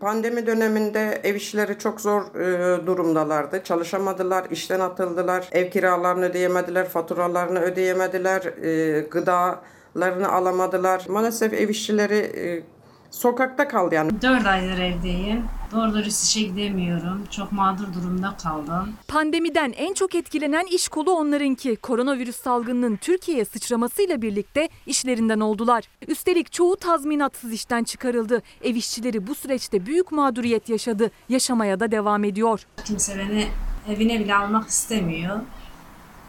Pandemi 0.00 0.46
döneminde 0.46 1.20
ev 1.24 1.34
işçileri 1.34 1.78
çok 1.78 2.00
zor 2.00 2.34
e, 2.34 2.86
durumdalardı. 2.86 3.64
Çalışamadılar, 3.64 4.50
işten 4.50 4.80
atıldılar, 4.80 5.48
ev 5.52 5.70
kiralarını 5.70 6.24
ödeyemediler, 6.24 6.88
faturalarını 6.88 7.60
ödeyemediler, 7.60 8.44
e, 8.44 9.00
gıdalarını 9.00 10.32
alamadılar. 10.32 11.04
Maalesef 11.08 11.52
ev 11.52 11.68
işçileri 11.68 12.18
e, 12.18 12.62
sokakta 13.10 13.68
kaldı 13.68 13.94
yani. 13.94 14.22
4 14.22 14.46
aydır 14.46 14.78
evdeyim. 14.78 15.44
Doğru 15.72 15.94
dürüst 15.94 16.24
işe 16.24 16.42
gidemiyorum. 16.42 17.24
Çok 17.30 17.52
mağdur 17.52 17.94
durumda 17.94 18.34
kaldım. 18.42 18.92
Pandemiden 19.08 19.72
en 19.76 19.94
çok 19.94 20.14
etkilenen 20.14 20.66
iş 20.66 20.88
kolu 20.88 21.12
onlarınki. 21.12 21.76
Koronavirüs 21.76 22.36
salgınının 22.36 22.96
Türkiye'ye 22.96 23.44
sıçramasıyla 23.44 24.22
birlikte 24.22 24.68
işlerinden 24.86 25.40
oldular. 25.40 25.84
Üstelik 26.08 26.52
çoğu 26.52 26.76
tazminatsız 26.76 27.52
işten 27.52 27.84
çıkarıldı. 27.84 28.42
Ev 28.62 28.74
işçileri 28.74 29.26
bu 29.26 29.34
süreçte 29.34 29.86
büyük 29.86 30.12
mağduriyet 30.12 30.68
yaşadı. 30.68 31.10
Yaşamaya 31.28 31.80
da 31.80 31.90
devam 31.90 32.24
ediyor. 32.24 32.66
Kimse 32.84 33.18
beni 33.18 33.46
evine 33.94 34.20
bile 34.20 34.34
almak 34.34 34.68
istemiyor. 34.68 35.36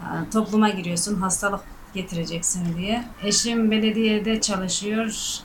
Ha, 0.01 0.25
Topluma 0.33 0.69
giriyorsun 0.69 1.15
hastalık 1.15 1.61
getireceksin 1.93 2.77
diye. 2.77 3.03
Eşim 3.23 3.71
belediyede 3.71 4.41
çalışıyor. 4.41 5.39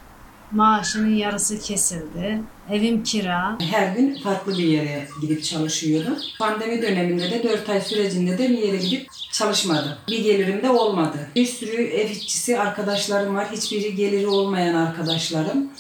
Maaşının 0.55 1.15
yarısı 1.15 1.61
kesildi. 1.61 2.41
Evim 2.71 3.03
kira. 3.03 3.59
Her 3.61 3.97
gün 3.97 4.19
farklı 4.23 4.59
bir 4.59 4.65
yere 4.65 5.09
gidip 5.21 5.45
çalışıyordum. 5.45 6.17
Pandemi 6.39 6.83
döneminde 6.83 7.31
de 7.31 7.43
4 7.43 7.69
ay 7.69 7.81
sürecinde 7.81 8.39
de 8.39 8.51
bir 8.51 8.59
yere 8.59 8.77
gidip 8.77 9.09
çalışmadım. 9.33 9.93
Bir 10.09 10.25
gelirim 10.25 10.63
de 10.63 10.71
olmadı. 10.71 11.19
Bir 11.35 11.47
sürü 11.47 11.83
ev 11.83 12.11
işçisi 12.11 12.61
arkadaşlarım 12.61 13.37
var. 13.37 13.49
Hiçbiri 13.53 13.95
geliri 13.95 14.27
olmayan 14.27 14.75
arkadaşlarım. 14.75 15.71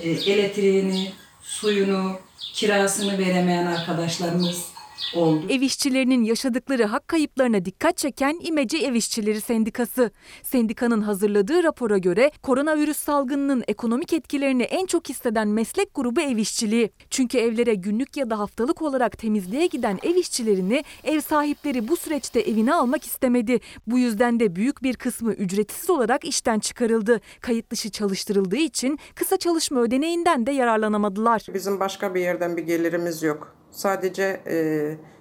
E, 0.00 0.10
elektriğini, 0.10 1.12
suyunu, 1.42 2.12
kirasını 2.38 3.18
veremeyen 3.18 3.66
arkadaşlarımız 3.66 4.75
oldu. 5.14 5.46
Ev 5.48 5.60
işçilerinin 5.60 6.24
yaşadıkları 6.24 6.84
hak 6.84 7.08
kayıplarına 7.08 7.64
dikkat 7.64 7.96
çeken 7.96 8.40
İmece 8.42 8.78
Ev 8.78 8.94
İşçileri 8.94 9.40
Sendikası. 9.40 10.10
Sendikanın 10.42 11.00
hazırladığı 11.00 11.62
rapora 11.62 11.98
göre 11.98 12.30
koronavirüs 12.42 12.96
salgınının 12.96 13.64
ekonomik 13.68 14.12
etkilerini 14.12 14.62
en 14.62 14.86
çok 14.86 15.08
hisseden 15.08 15.48
meslek 15.48 15.94
grubu 15.94 16.20
ev 16.20 16.36
işçiliği. 16.36 16.90
Çünkü 17.10 17.38
evlere 17.38 17.74
günlük 17.74 18.16
ya 18.16 18.30
da 18.30 18.38
haftalık 18.38 18.82
olarak 18.82 19.18
temizliğe 19.18 19.66
giden 19.66 19.98
ev 20.02 20.14
işçilerini 20.14 20.84
ev 21.04 21.20
sahipleri 21.20 21.88
bu 21.88 21.96
süreçte 21.96 22.40
evine 22.40 22.74
almak 22.74 23.04
istemedi. 23.04 23.60
Bu 23.86 23.98
yüzden 23.98 24.40
de 24.40 24.56
büyük 24.56 24.82
bir 24.82 24.96
kısmı 24.96 25.32
ücretsiz 25.32 25.90
olarak 25.90 26.24
işten 26.24 26.58
çıkarıldı. 26.58 27.20
Kayıt 27.40 27.70
dışı 27.70 27.90
çalıştırıldığı 27.90 28.56
için 28.56 28.98
kısa 29.14 29.36
çalışma 29.36 29.80
ödeneğinden 29.80 30.46
de 30.46 30.52
yararlanamadılar. 30.52 31.46
Bizim 31.54 31.80
başka 31.80 32.14
bir 32.14 32.20
yerden 32.20 32.56
bir 32.56 32.62
gelirimiz 32.62 33.22
yok. 33.22 33.56
Sadece 33.76 34.40
e, 34.46 34.56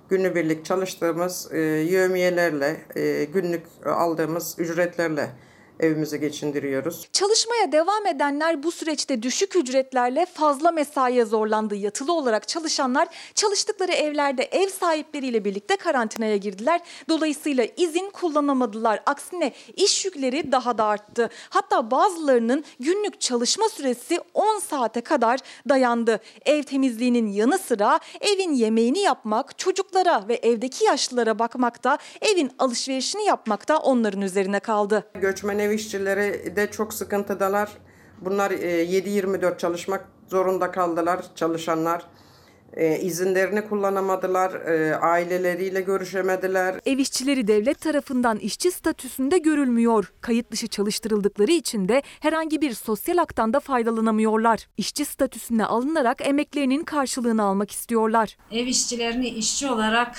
günübirlik 0.10 0.66
çalıştığımız 0.66 1.50
e, 1.52 1.60
yövmiyelerle, 1.60 2.78
e, 2.96 3.24
günlük 3.26 3.64
aldığımız 3.86 4.56
ücretlerle 4.60 5.30
evimizi 5.80 6.20
geçindiriyoruz. 6.20 7.08
Çalışmaya 7.14 7.72
devam 7.72 8.06
edenler 8.06 8.64
bu 8.64 8.72
süreçte 8.72 9.24
düşük 9.24 9.56
ücretlerle 9.56 10.26
fazla 10.26 10.72
mesaiye 10.72 11.26
zorlandı. 11.26 11.76
Yatılı 11.76 12.14
olarak 12.14 12.48
çalışanlar 12.48 13.08
çalıştıkları 13.36 13.92
evlerde 13.92 14.44
ev 14.44 14.70
sahipleriyle 14.70 15.46
birlikte 15.46 15.76
karantinaya 15.76 16.38
girdiler. 16.38 16.82
Dolayısıyla 17.10 17.68
izin 17.78 18.10
kullanamadılar. 18.10 19.04
Aksine 19.06 19.54
iş 19.76 20.06
yükleri 20.06 20.52
daha 20.52 20.78
da 20.78 20.84
arttı. 20.84 21.30
Hatta 21.50 21.92
bazılarının 21.92 22.64
günlük 22.80 23.22
çalışma 23.22 23.70
süresi 23.70 24.20
10 24.34 24.60
saate 24.60 25.02
kadar 25.02 25.40
dayandı. 25.70 26.20
Ev 26.46 26.64
temizliğinin 26.64 27.28
yanı 27.28 27.58
sıra 27.58 28.00
evin 28.22 28.54
yemeğini 28.54 29.00
yapmak, 29.00 29.58
çocuklara 29.58 30.28
ve 30.28 30.36
evdeki 30.36 30.86
yaşlılara 30.86 31.40
bakmak 31.40 31.84
da 31.84 31.98
evin 32.22 32.52
alışverişini 32.60 33.26
yapmak 33.26 33.68
da 33.68 33.80
onların 33.80 34.22
üzerine 34.22 34.60
kaldı. 34.60 35.12
Göçmen 35.14 35.60
ev 35.66 35.72
işçileri 35.72 36.56
de 36.56 36.72
çok 36.72 36.94
sıkıntıdalar. 36.94 37.70
Bunlar 38.22 38.52
e, 38.52 38.86
7-24 38.86 39.58
çalışmak 39.58 40.06
zorunda 40.28 40.72
kaldılar 40.72 41.26
çalışanlar. 41.36 42.06
E, 42.74 43.00
izinlerini 43.00 43.68
kullanamadılar, 43.68 44.54
e, 44.54 44.96
aileleriyle 44.96 45.82
görüşemediler. 45.82 46.76
Ev 46.86 46.98
işçileri 46.98 47.48
devlet 47.48 47.82
tarafından 47.82 48.38
işçi 48.38 48.72
statüsünde 48.72 49.38
görülmüyor. 49.38 50.14
Kayıt 50.22 50.52
dışı 50.52 50.68
çalıştırıldıkları 50.68 51.52
için 51.52 51.88
de 51.90 52.02
herhangi 52.20 52.62
bir 52.62 52.74
sosyal 52.74 53.18
haktan 53.18 53.54
da 53.54 53.60
faydalanamıyorlar. 53.60 54.68
İşçi 54.78 55.06
statüsüne 55.06 55.66
alınarak 55.66 56.28
emeklerinin 56.28 56.84
karşılığını 56.84 57.44
almak 57.44 57.72
istiyorlar. 57.72 58.38
Ev 58.52 58.68
işçilerini 58.68 59.28
işçi 59.28 59.68
olarak 59.68 60.16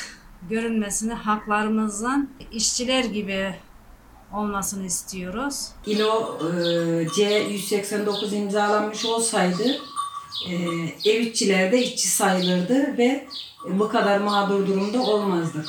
görünmesini 0.51 1.13
haklarımızın 1.13 2.31
işçiler 2.53 3.05
gibi 3.05 3.55
olmasını 4.37 4.87
istiyoruz. 4.87 5.69
İLO 5.87 6.39
e, 6.41 6.47
C189 7.07 8.35
imzalanmış 8.35 9.05
olsaydı 9.05 9.65
e, 10.49 10.55
ev 11.11 11.21
işçileri 11.21 11.73
de 11.73 11.83
işçi 11.83 12.09
sayılırdı 12.09 12.99
ve 12.99 13.27
bu 13.69 13.89
kadar 13.89 14.19
mağdur 14.19 14.67
durumda 14.67 15.03
olmazdık. 15.03 15.67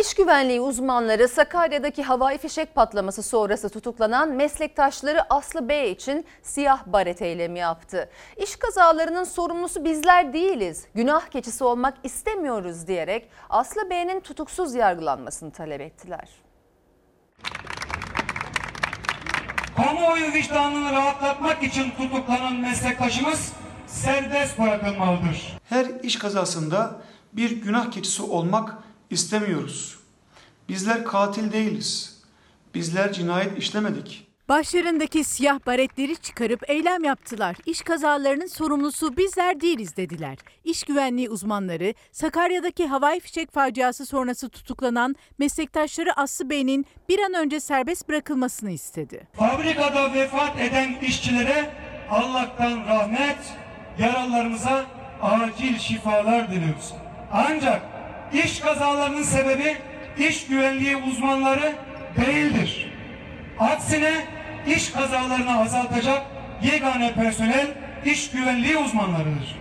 İş 0.00 0.14
güvenliği 0.14 0.60
uzmanları 0.60 1.28
Sakarya'daki 1.28 2.02
havai 2.02 2.38
fişek 2.38 2.74
patlaması 2.74 3.22
sonrası 3.22 3.68
tutuklanan 3.68 4.28
meslektaşları 4.28 5.34
Aslı 5.34 5.68
Bey 5.68 5.92
için 5.92 6.26
siyah 6.42 6.86
baret 6.86 7.22
eylemi 7.22 7.58
yaptı. 7.58 8.10
İş 8.36 8.56
kazalarının 8.56 9.24
sorumlusu 9.24 9.84
bizler 9.84 10.32
değiliz, 10.32 10.86
günah 10.94 11.26
keçisi 11.26 11.64
olmak 11.64 11.94
istemiyoruz 12.04 12.86
diyerek 12.86 13.30
Aslı 13.50 13.90
Bey'in 13.90 14.20
tutuksuz 14.20 14.74
yargılanmasını 14.74 15.50
talep 15.50 15.80
ettiler. 15.80 16.28
Kamuoyu 19.90 20.32
vicdanını 20.32 20.92
rahatlatmak 20.92 21.62
için 21.62 21.90
tutuklanan 21.90 22.56
meslektaşımız 22.56 23.52
serbest 23.86 24.58
bırakılmalıdır. 24.58 25.58
Her 25.68 25.86
iş 26.02 26.16
kazasında 26.16 27.02
bir 27.32 27.50
günah 27.62 27.90
keçisi 27.90 28.22
olmak 28.22 28.74
istemiyoruz. 29.10 29.98
Bizler 30.68 31.04
katil 31.04 31.52
değiliz. 31.52 32.20
Bizler 32.74 33.12
cinayet 33.12 33.58
işlemedik. 33.58 34.29
Başlarındaki 34.50 35.24
siyah 35.24 35.58
baretleri 35.66 36.16
çıkarıp 36.16 36.70
eylem 36.70 37.04
yaptılar. 37.04 37.56
İş 37.66 37.82
kazalarının 37.82 38.46
sorumlusu 38.46 39.16
bizler 39.16 39.60
değiliz 39.60 39.96
dediler. 39.96 40.38
İş 40.64 40.82
güvenliği 40.82 41.30
uzmanları 41.30 41.94
Sakarya'daki 42.12 42.86
havai 42.86 43.20
fişek 43.20 43.52
faciası 43.52 44.06
sonrası 44.06 44.48
tutuklanan 44.48 45.16
meslektaşları 45.38 46.12
Aslı 46.16 46.50
Bey'in 46.50 46.86
bir 47.08 47.18
an 47.18 47.34
önce 47.34 47.60
serbest 47.60 48.08
bırakılmasını 48.08 48.70
istedi. 48.70 49.28
Fabrikada 49.32 50.14
vefat 50.14 50.60
eden 50.60 50.94
işçilere 51.02 51.70
Allah'tan 52.10 52.86
rahmet, 52.88 53.38
yaralılarımıza 53.98 54.84
acil 55.22 55.78
şifalar 55.78 56.50
diliyoruz. 56.50 56.94
Ancak 57.32 57.82
iş 58.44 58.60
kazalarının 58.60 59.22
sebebi 59.22 59.76
iş 60.18 60.46
güvenliği 60.46 60.96
uzmanları 60.96 61.72
değildir. 62.16 62.92
Aksine 63.58 64.39
iş 64.66 64.90
kazalarını 64.92 65.60
azaltacak 65.60 66.22
yegane 66.62 67.14
personel 67.14 67.66
iş 68.04 68.30
güvenliği 68.30 68.76
uzmanlarıdır. 68.76 69.56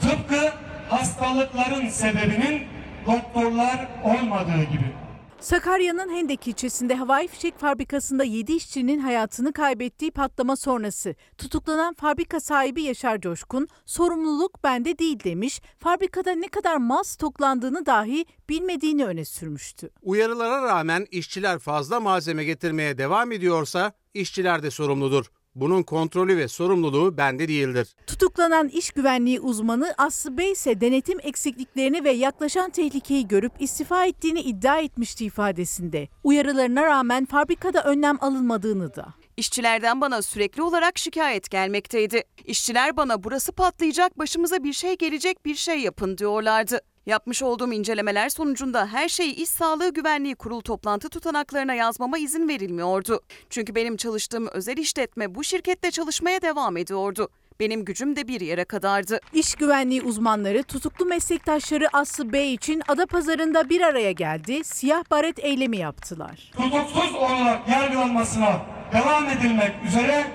Tıpkı 0.00 0.52
hastalıkların 0.88 1.88
sebebinin 1.88 2.62
doktorlar 3.06 3.86
olmadığı 4.04 4.62
gibi. 4.62 4.92
Sakarya'nın 5.40 6.08
Hendek 6.08 6.48
ilçesinde 6.48 6.94
havai 6.94 7.28
fişek 7.28 7.58
fabrikasında 7.58 8.24
7 8.24 8.52
işçinin 8.52 8.98
hayatını 8.98 9.52
kaybettiği 9.52 10.10
patlama 10.10 10.56
sonrası 10.56 11.14
tutuklanan 11.38 11.94
fabrika 11.94 12.40
sahibi 12.40 12.82
Yaşar 12.82 13.20
Coşkun 13.20 13.68
sorumluluk 13.86 14.64
bende 14.64 14.98
değil 14.98 15.24
demiş, 15.24 15.60
fabrikada 15.78 16.32
ne 16.32 16.48
kadar 16.48 16.76
mal 16.76 17.02
stoklandığını 17.02 17.86
dahi 17.86 18.24
bilmediğini 18.48 19.04
öne 19.04 19.24
sürmüştü. 19.24 19.90
Uyarılara 20.02 20.62
rağmen 20.62 21.06
işçiler 21.10 21.58
fazla 21.58 22.00
malzeme 22.00 22.44
getirmeye 22.44 22.98
devam 22.98 23.32
ediyorsa 23.32 23.92
işçiler 24.14 24.62
de 24.62 24.70
sorumludur. 24.70 25.30
Bunun 25.54 25.82
kontrolü 25.82 26.36
ve 26.36 26.48
sorumluluğu 26.48 27.16
bende 27.16 27.48
değildir. 27.48 27.88
Tutuklanan 28.06 28.68
iş 28.68 28.90
güvenliği 28.90 29.40
uzmanı 29.40 29.94
Aslı 29.98 30.38
Bey 30.38 30.52
ise 30.52 30.80
denetim 30.80 31.18
eksikliklerini 31.22 32.04
ve 32.04 32.10
yaklaşan 32.10 32.70
tehlikeyi 32.70 33.28
görüp 33.28 33.52
istifa 33.58 34.06
ettiğini 34.06 34.40
iddia 34.40 34.78
etmişti 34.78 35.24
ifadesinde. 35.24 36.08
Uyarılarına 36.24 36.82
rağmen 36.82 37.24
fabrikada 37.24 37.82
önlem 37.84 38.18
alınmadığını 38.20 38.94
da. 38.94 39.06
İşçilerden 39.36 40.00
bana 40.00 40.22
sürekli 40.22 40.62
olarak 40.62 40.98
şikayet 40.98 41.50
gelmekteydi. 41.50 42.22
İşçiler 42.44 42.96
bana 42.96 43.24
burası 43.24 43.52
patlayacak, 43.52 44.18
başımıza 44.18 44.64
bir 44.64 44.72
şey 44.72 44.96
gelecek 44.96 45.44
bir 45.44 45.54
şey 45.54 45.78
yapın 45.80 46.18
diyorlardı. 46.18 46.80
Yapmış 47.06 47.42
olduğum 47.42 47.72
incelemeler 47.72 48.28
sonucunda 48.28 48.86
her 48.86 49.08
şeyi 49.08 49.34
İş 49.34 49.48
Sağlığı 49.48 49.92
Güvenliği 49.94 50.34
Kurulu 50.34 50.62
toplantı 50.62 51.08
tutanaklarına 51.08 51.74
yazmama 51.74 52.18
izin 52.18 52.48
verilmiyordu. 52.48 53.20
Çünkü 53.50 53.74
benim 53.74 53.96
çalıştığım 53.96 54.46
özel 54.46 54.76
işletme 54.76 55.34
bu 55.34 55.44
şirkette 55.44 55.90
çalışmaya 55.90 56.42
devam 56.42 56.76
ediyordu. 56.76 57.28
Benim 57.60 57.84
gücüm 57.84 58.16
de 58.16 58.28
bir 58.28 58.40
yere 58.40 58.64
kadardı. 58.64 59.20
İş 59.32 59.54
güvenliği 59.54 60.02
uzmanları 60.02 60.62
tutuklu 60.62 61.04
meslektaşları 61.04 61.88
Aslı 61.92 62.32
Bey 62.32 62.54
için 62.54 62.82
Adapazarı'nda 62.88 63.68
bir 63.68 63.80
araya 63.80 64.12
geldi, 64.12 64.64
siyah 64.64 65.02
baret 65.10 65.44
eylemi 65.44 65.76
yaptılar. 65.76 66.50
Tutuksuz 66.56 67.14
olarak 67.14 67.68
yargılanmasına 67.68 68.62
devam 68.92 69.26
edilmek 69.26 69.72
üzere 69.86 70.26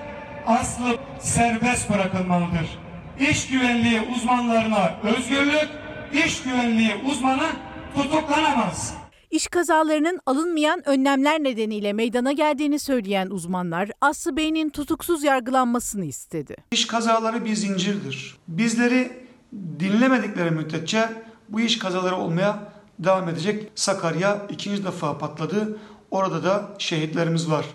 Aslı 0.46 0.96
serbest 1.20 1.90
bırakılmalıdır. 1.90 2.78
İş 3.20 3.48
güvenliği 3.48 4.00
uzmanlarına 4.16 4.94
özgürlük, 5.02 5.68
iş 6.14 6.42
güvenliği 6.42 6.94
uzmanı 7.10 7.46
tutuklanamaz. 7.96 8.94
İş 9.30 9.46
kazalarının 9.46 10.20
alınmayan 10.26 10.88
önlemler 10.88 11.42
nedeniyle 11.42 11.92
meydana 11.92 12.32
geldiğini 12.32 12.78
söyleyen 12.78 13.30
uzmanlar 13.30 13.90
Aslı 14.00 14.36
Bey'in 14.36 14.70
tutuksuz 14.70 15.24
yargılanmasını 15.24 16.04
istedi. 16.04 16.56
İş 16.70 16.86
kazaları 16.86 17.44
bir 17.44 17.54
zincirdir. 17.54 18.36
Bizleri 18.48 19.12
dinlemedikleri 19.80 20.50
müddetçe 20.50 21.08
bu 21.48 21.60
iş 21.60 21.78
kazaları 21.78 22.16
olmaya 22.16 22.72
devam 22.98 23.28
edecek. 23.28 23.70
Sakarya 23.74 24.46
ikinci 24.50 24.84
defa 24.84 25.18
patladı. 25.18 25.78
Orada 26.10 26.44
da 26.44 26.74
şehitlerimiz 26.78 27.50
var. 27.50 27.66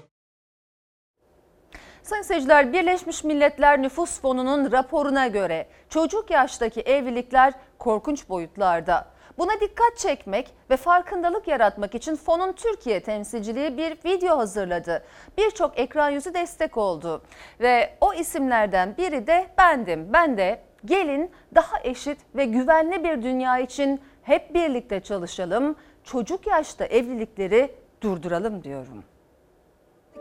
Sayın 2.09 2.23
seyirciler 2.23 2.73
Birleşmiş 2.73 3.23
Milletler 3.23 3.81
Nüfus 3.81 4.21
Fonu'nun 4.21 4.71
raporuna 4.71 5.27
göre 5.27 5.67
çocuk 5.89 6.31
yaştaki 6.31 6.81
evlilikler 6.81 7.53
korkunç 7.79 8.29
boyutlarda. 8.29 9.07
Buna 9.37 9.59
dikkat 9.61 9.97
çekmek 9.97 10.53
ve 10.69 10.77
farkındalık 10.77 11.47
yaratmak 11.47 11.95
için 11.95 12.15
fonun 12.15 12.53
Türkiye 12.53 12.99
temsilciliği 12.99 13.77
bir 13.77 13.97
video 14.05 14.37
hazırladı. 14.37 15.03
Birçok 15.37 15.79
ekran 15.79 16.09
yüzü 16.09 16.33
destek 16.33 16.77
oldu. 16.77 17.21
Ve 17.59 17.93
o 18.01 18.13
isimlerden 18.13 18.97
biri 18.97 19.27
de 19.27 19.47
bendim. 19.57 20.09
Ben 20.13 20.37
de 20.37 20.61
gelin 20.85 21.31
daha 21.55 21.79
eşit 21.83 22.17
ve 22.35 22.45
güvenli 22.45 23.03
bir 23.03 23.23
dünya 23.23 23.59
için 23.59 24.01
hep 24.23 24.53
birlikte 24.53 24.99
çalışalım. 24.99 25.75
Çocuk 26.03 26.47
yaşta 26.47 26.85
evlilikleri 26.85 27.71
durduralım 28.01 28.63
diyorum. 28.63 29.03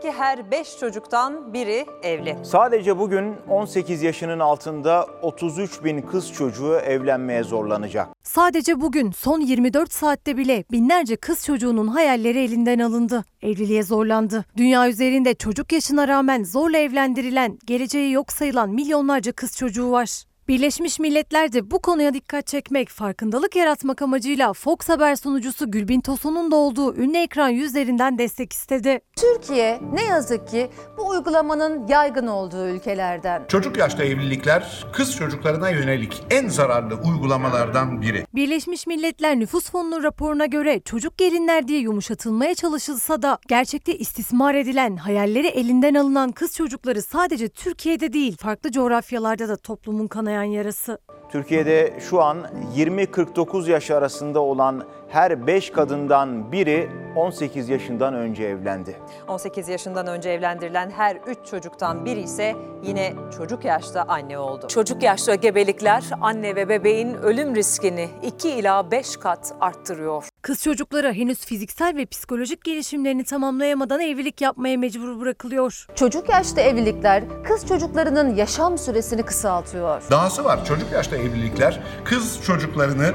Ki 0.01 0.11
her 0.11 0.51
5 0.51 0.77
çocuktan 0.79 1.53
biri 1.53 1.85
evli. 2.03 2.37
Sadece 2.43 2.99
bugün 2.99 3.35
18 3.49 4.01
yaşının 4.01 4.39
altında 4.39 5.07
33 5.21 5.83
bin 5.83 6.01
kız 6.01 6.33
çocuğu 6.33 6.75
evlenmeye 6.75 7.43
zorlanacak. 7.43 8.07
Sadece 8.23 8.81
bugün 8.81 9.11
son 9.11 9.39
24 9.39 9.93
saatte 9.93 10.37
bile 10.37 10.63
binlerce 10.71 11.15
kız 11.15 11.45
çocuğunun 11.45 11.87
hayalleri 11.87 12.39
elinden 12.39 12.79
alındı. 12.79 13.23
Evliliğe 13.41 13.83
zorlandı. 13.83 14.45
Dünya 14.57 14.89
üzerinde 14.89 15.33
çocuk 15.33 15.71
yaşına 15.71 16.07
rağmen 16.07 16.43
zorla 16.43 16.77
evlendirilen, 16.77 17.57
geleceği 17.65 18.11
yok 18.11 18.31
sayılan 18.31 18.69
milyonlarca 18.69 19.31
kız 19.31 19.57
çocuğu 19.57 19.91
var. 19.91 20.28
Birleşmiş 20.49 20.99
Milletler 20.99 21.53
de 21.53 21.71
bu 21.71 21.81
konuya 21.81 22.13
dikkat 22.13 22.47
çekmek, 22.47 22.89
farkındalık 22.89 23.55
yaratmak 23.55 24.01
amacıyla 24.01 24.53
Fox 24.53 24.77
Haber 24.89 25.15
sunucusu 25.15 25.71
Gülbin 25.71 26.01
Tosun'un 26.01 26.51
da 26.51 26.55
olduğu 26.55 26.95
ünlü 26.95 27.17
ekran 27.17 27.49
yüzlerinden 27.49 28.17
destek 28.17 28.53
istedi. 28.53 28.99
Türkiye 29.15 29.79
ne 29.93 30.03
yazık 30.03 30.47
ki 30.47 30.69
bu 30.97 31.07
uygulamanın 31.07 31.87
yaygın 31.87 32.27
olduğu 32.27 32.67
ülkelerden. 32.67 33.45
Çocuk 33.47 33.77
yaşta 33.77 34.03
evlilikler 34.03 34.85
kız 34.93 35.15
çocuklarına 35.15 35.69
yönelik 35.69 36.23
en 36.29 36.47
zararlı 36.47 36.95
uygulamalardan 36.95 38.01
biri. 38.01 38.25
Birleşmiş 38.35 38.87
Milletler 38.87 39.39
Nüfus 39.39 39.71
Fonu'nun 39.71 40.03
raporuna 40.03 40.45
göre 40.45 40.79
çocuk 40.79 41.17
gelinler 41.17 41.67
diye 41.67 41.79
yumuşatılmaya 41.79 42.55
çalışılsa 42.55 43.21
da 43.21 43.37
gerçekte 43.47 43.97
istismar 43.97 44.55
edilen, 44.55 44.95
hayalleri 44.95 45.47
elinden 45.47 45.93
alınan 45.93 46.31
kız 46.31 46.55
çocukları 46.55 47.01
sadece 47.01 47.49
Türkiye'de 47.49 48.13
değil 48.13 48.37
farklı 48.37 48.71
coğrafyalarda 48.71 49.49
da 49.49 49.55
toplumun 49.55 50.07
kanayan 50.07 50.38
yarası. 50.43 50.97
Türkiye'de 51.31 51.99
şu 52.09 52.21
an 52.21 52.37
20-49 52.75 53.69
yaş 53.69 53.91
arasında 53.91 54.39
olan 54.39 54.83
her 55.09 55.47
5 55.47 55.69
kadından 55.71 56.51
biri 56.51 56.89
18 57.15 57.69
yaşından 57.69 58.13
önce 58.13 58.43
evlendi. 58.43 58.95
18 59.27 59.67
yaşından 59.69 60.07
önce 60.07 60.29
evlendirilen 60.29 60.89
her 60.89 61.15
3 61.15 61.37
çocuktan 61.51 62.05
biri 62.05 62.19
ise 62.19 62.55
yine 62.83 63.13
çocuk 63.37 63.65
yaşta 63.65 64.03
anne 64.03 64.37
oldu. 64.37 64.67
Çocuk 64.67 65.03
yaşta 65.03 65.35
gebelikler 65.35 66.03
anne 66.21 66.55
ve 66.55 66.69
bebeğin 66.69 67.13
ölüm 67.13 67.55
riskini 67.55 68.09
2 68.23 68.49
ila 68.49 68.91
5 68.91 69.17
kat 69.17 69.53
arttırıyor. 69.59 70.23
Kız 70.41 70.63
çocukları 70.63 71.13
henüz 71.13 71.45
fiziksel 71.45 71.95
ve 71.95 72.05
psikolojik 72.05 72.63
gelişimlerini 72.63 73.23
tamamlayamadan 73.23 73.99
evlilik 73.99 74.41
yapmaya 74.41 74.77
mecbur 74.77 75.21
bırakılıyor. 75.21 75.85
Çocuk 75.95 76.29
yaşta 76.29 76.61
evlilikler 76.61 77.23
kız 77.43 77.67
çocuklarının 77.67 78.35
yaşam 78.35 78.77
süresini 78.77 79.23
kısaltıyor. 79.23 80.01
Dahası 80.11 80.43
var 80.43 80.65
çocuk 80.65 80.91
yaşta 80.91 81.17
evlilikler 81.17 81.79
kız 82.05 82.43
çocuklarını 82.43 83.13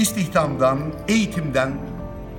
istihdamdan, 0.00 0.78
eğitimden 1.08 1.72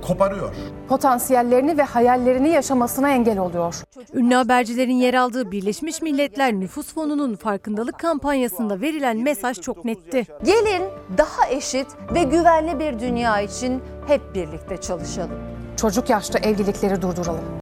koparıyor. 0.02 0.54
Potansiyellerini 0.88 1.78
ve 1.78 1.82
hayallerini 1.82 2.48
yaşamasına 2.48 3.10
engel 3.10 3.38
oluyor. 3.38 3.74
Ünlü 4.14 4.34
habercilerin 4.34 4.94
yer 4.94 5.14
aldığı 5.14 5.50
Birleşmiş 5.50 6.02
Milletler 6.02 6.52
Nüfus 6.52 6.94
Fonu'nun 6.94 7.36
farkındalık 7.36 7.98
kampanyasında 7.98 8.80
verilen 8.80 9.16
mesaj 9.16 9.60
çok 9.60 9.84
netti. 9.84 10.26
Gelin 10.44 10.82
daha 11.18 11.48
eşit 11.50 11.86
ve 12.14 12.22
güvenli 12.22 12.78
bir 12.78 12.98
dünya 12.98 13.40
için 13.40 13.82
hep 14.06 14.34
birlikte 14.34 14.76
çalışalım. 14.76 15.38
Çocuk 15.76 16.10
yaşta 16.10 16.38
evlilikleri 16.38 17.02
durduralım. 17.02 17.59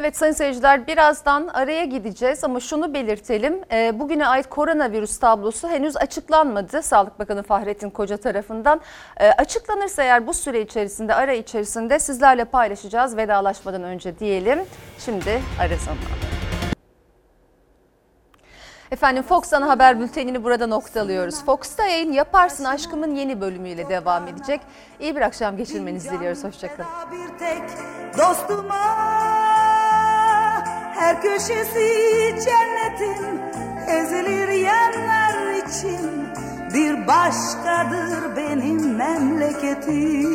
Evet 0.00 0.16
sayın 0.16 0.32
seyirciler 0.32 0.86
birazdan 0.86 1.48
araya 1.48 1.84
gideceğiz 1.84 2.44
ama 2.44 2.60
şunu 2.60 2.94
belirtelim. 2.94 3.60
E, 3.72 3.98
bugüne 3.98 4.26
ait 4.26 4.48
koronavirüs 4.48 5.18
tablosu 5.18 5.68
henüz 5.68 5.96
açıklanmadı 5.96 6.82
Sağlık 6.82 7.18
Bakanı 7.18 7.42
Fahrettin 7.42 7.90
Koca 7.90 8.16
tarafından. 8.16 8.80
E, 9.16 9.30
açıklanırsa 9.30 10.02
eğer 10.02 10.26
bu 10.26 10.34
süre 10.34 10.60
içerisinde 10.60 11.14
ara 11.14 11.32
içerisinde 11.32 11.98
sizlerle 11.98 12.44
paylaşacağız 12.44 13.16
vedalaşmadan 13.16 13.82
önce 13.82 14.18
diyelim. 14.18 14.58
Şimdi 14.98 15.40
ara 15.60 15.76
zamanı. 15.76 16.30
Efendim 18.90 19.22
Fox 19.22 19.52
Ana 19.52 19.68
Haber 19.68 20.00
Bülteni'ni 20.00 20.44
burada 20.44 20.66
noktalıyoruz. 20.66 21.44
Fox'ta 21.44 21.86
yayın 21.86 22.12
Yaparsın 22.12 22.64
Aşkımın 22.64 23.14
yeni 23.14 23.40
bölümüyle 23.40 23.88
devam 23.88 24.28
edecek. 24.28 24.60
İyi 25.00 25.16
bir 25.16 25.20
akşam 25.20 25.56
geçirmenizi 25.56 26.10
diliyoruz. 26.10 26.44
Hoşçakalın. 26.44 26.90
dostuma 28.18 29.59
Her 31.00 31.22
köşesi 31.22 31.88
cennetin 32.44 33.40
ezilir 33.88 34.48
yanlar 34.48 35.52
için. 35.52 36.28
Bir 36.74 37.06
başkadır 37.06 38.36
benim 38.36 38.96
memleketim 38.96 40.20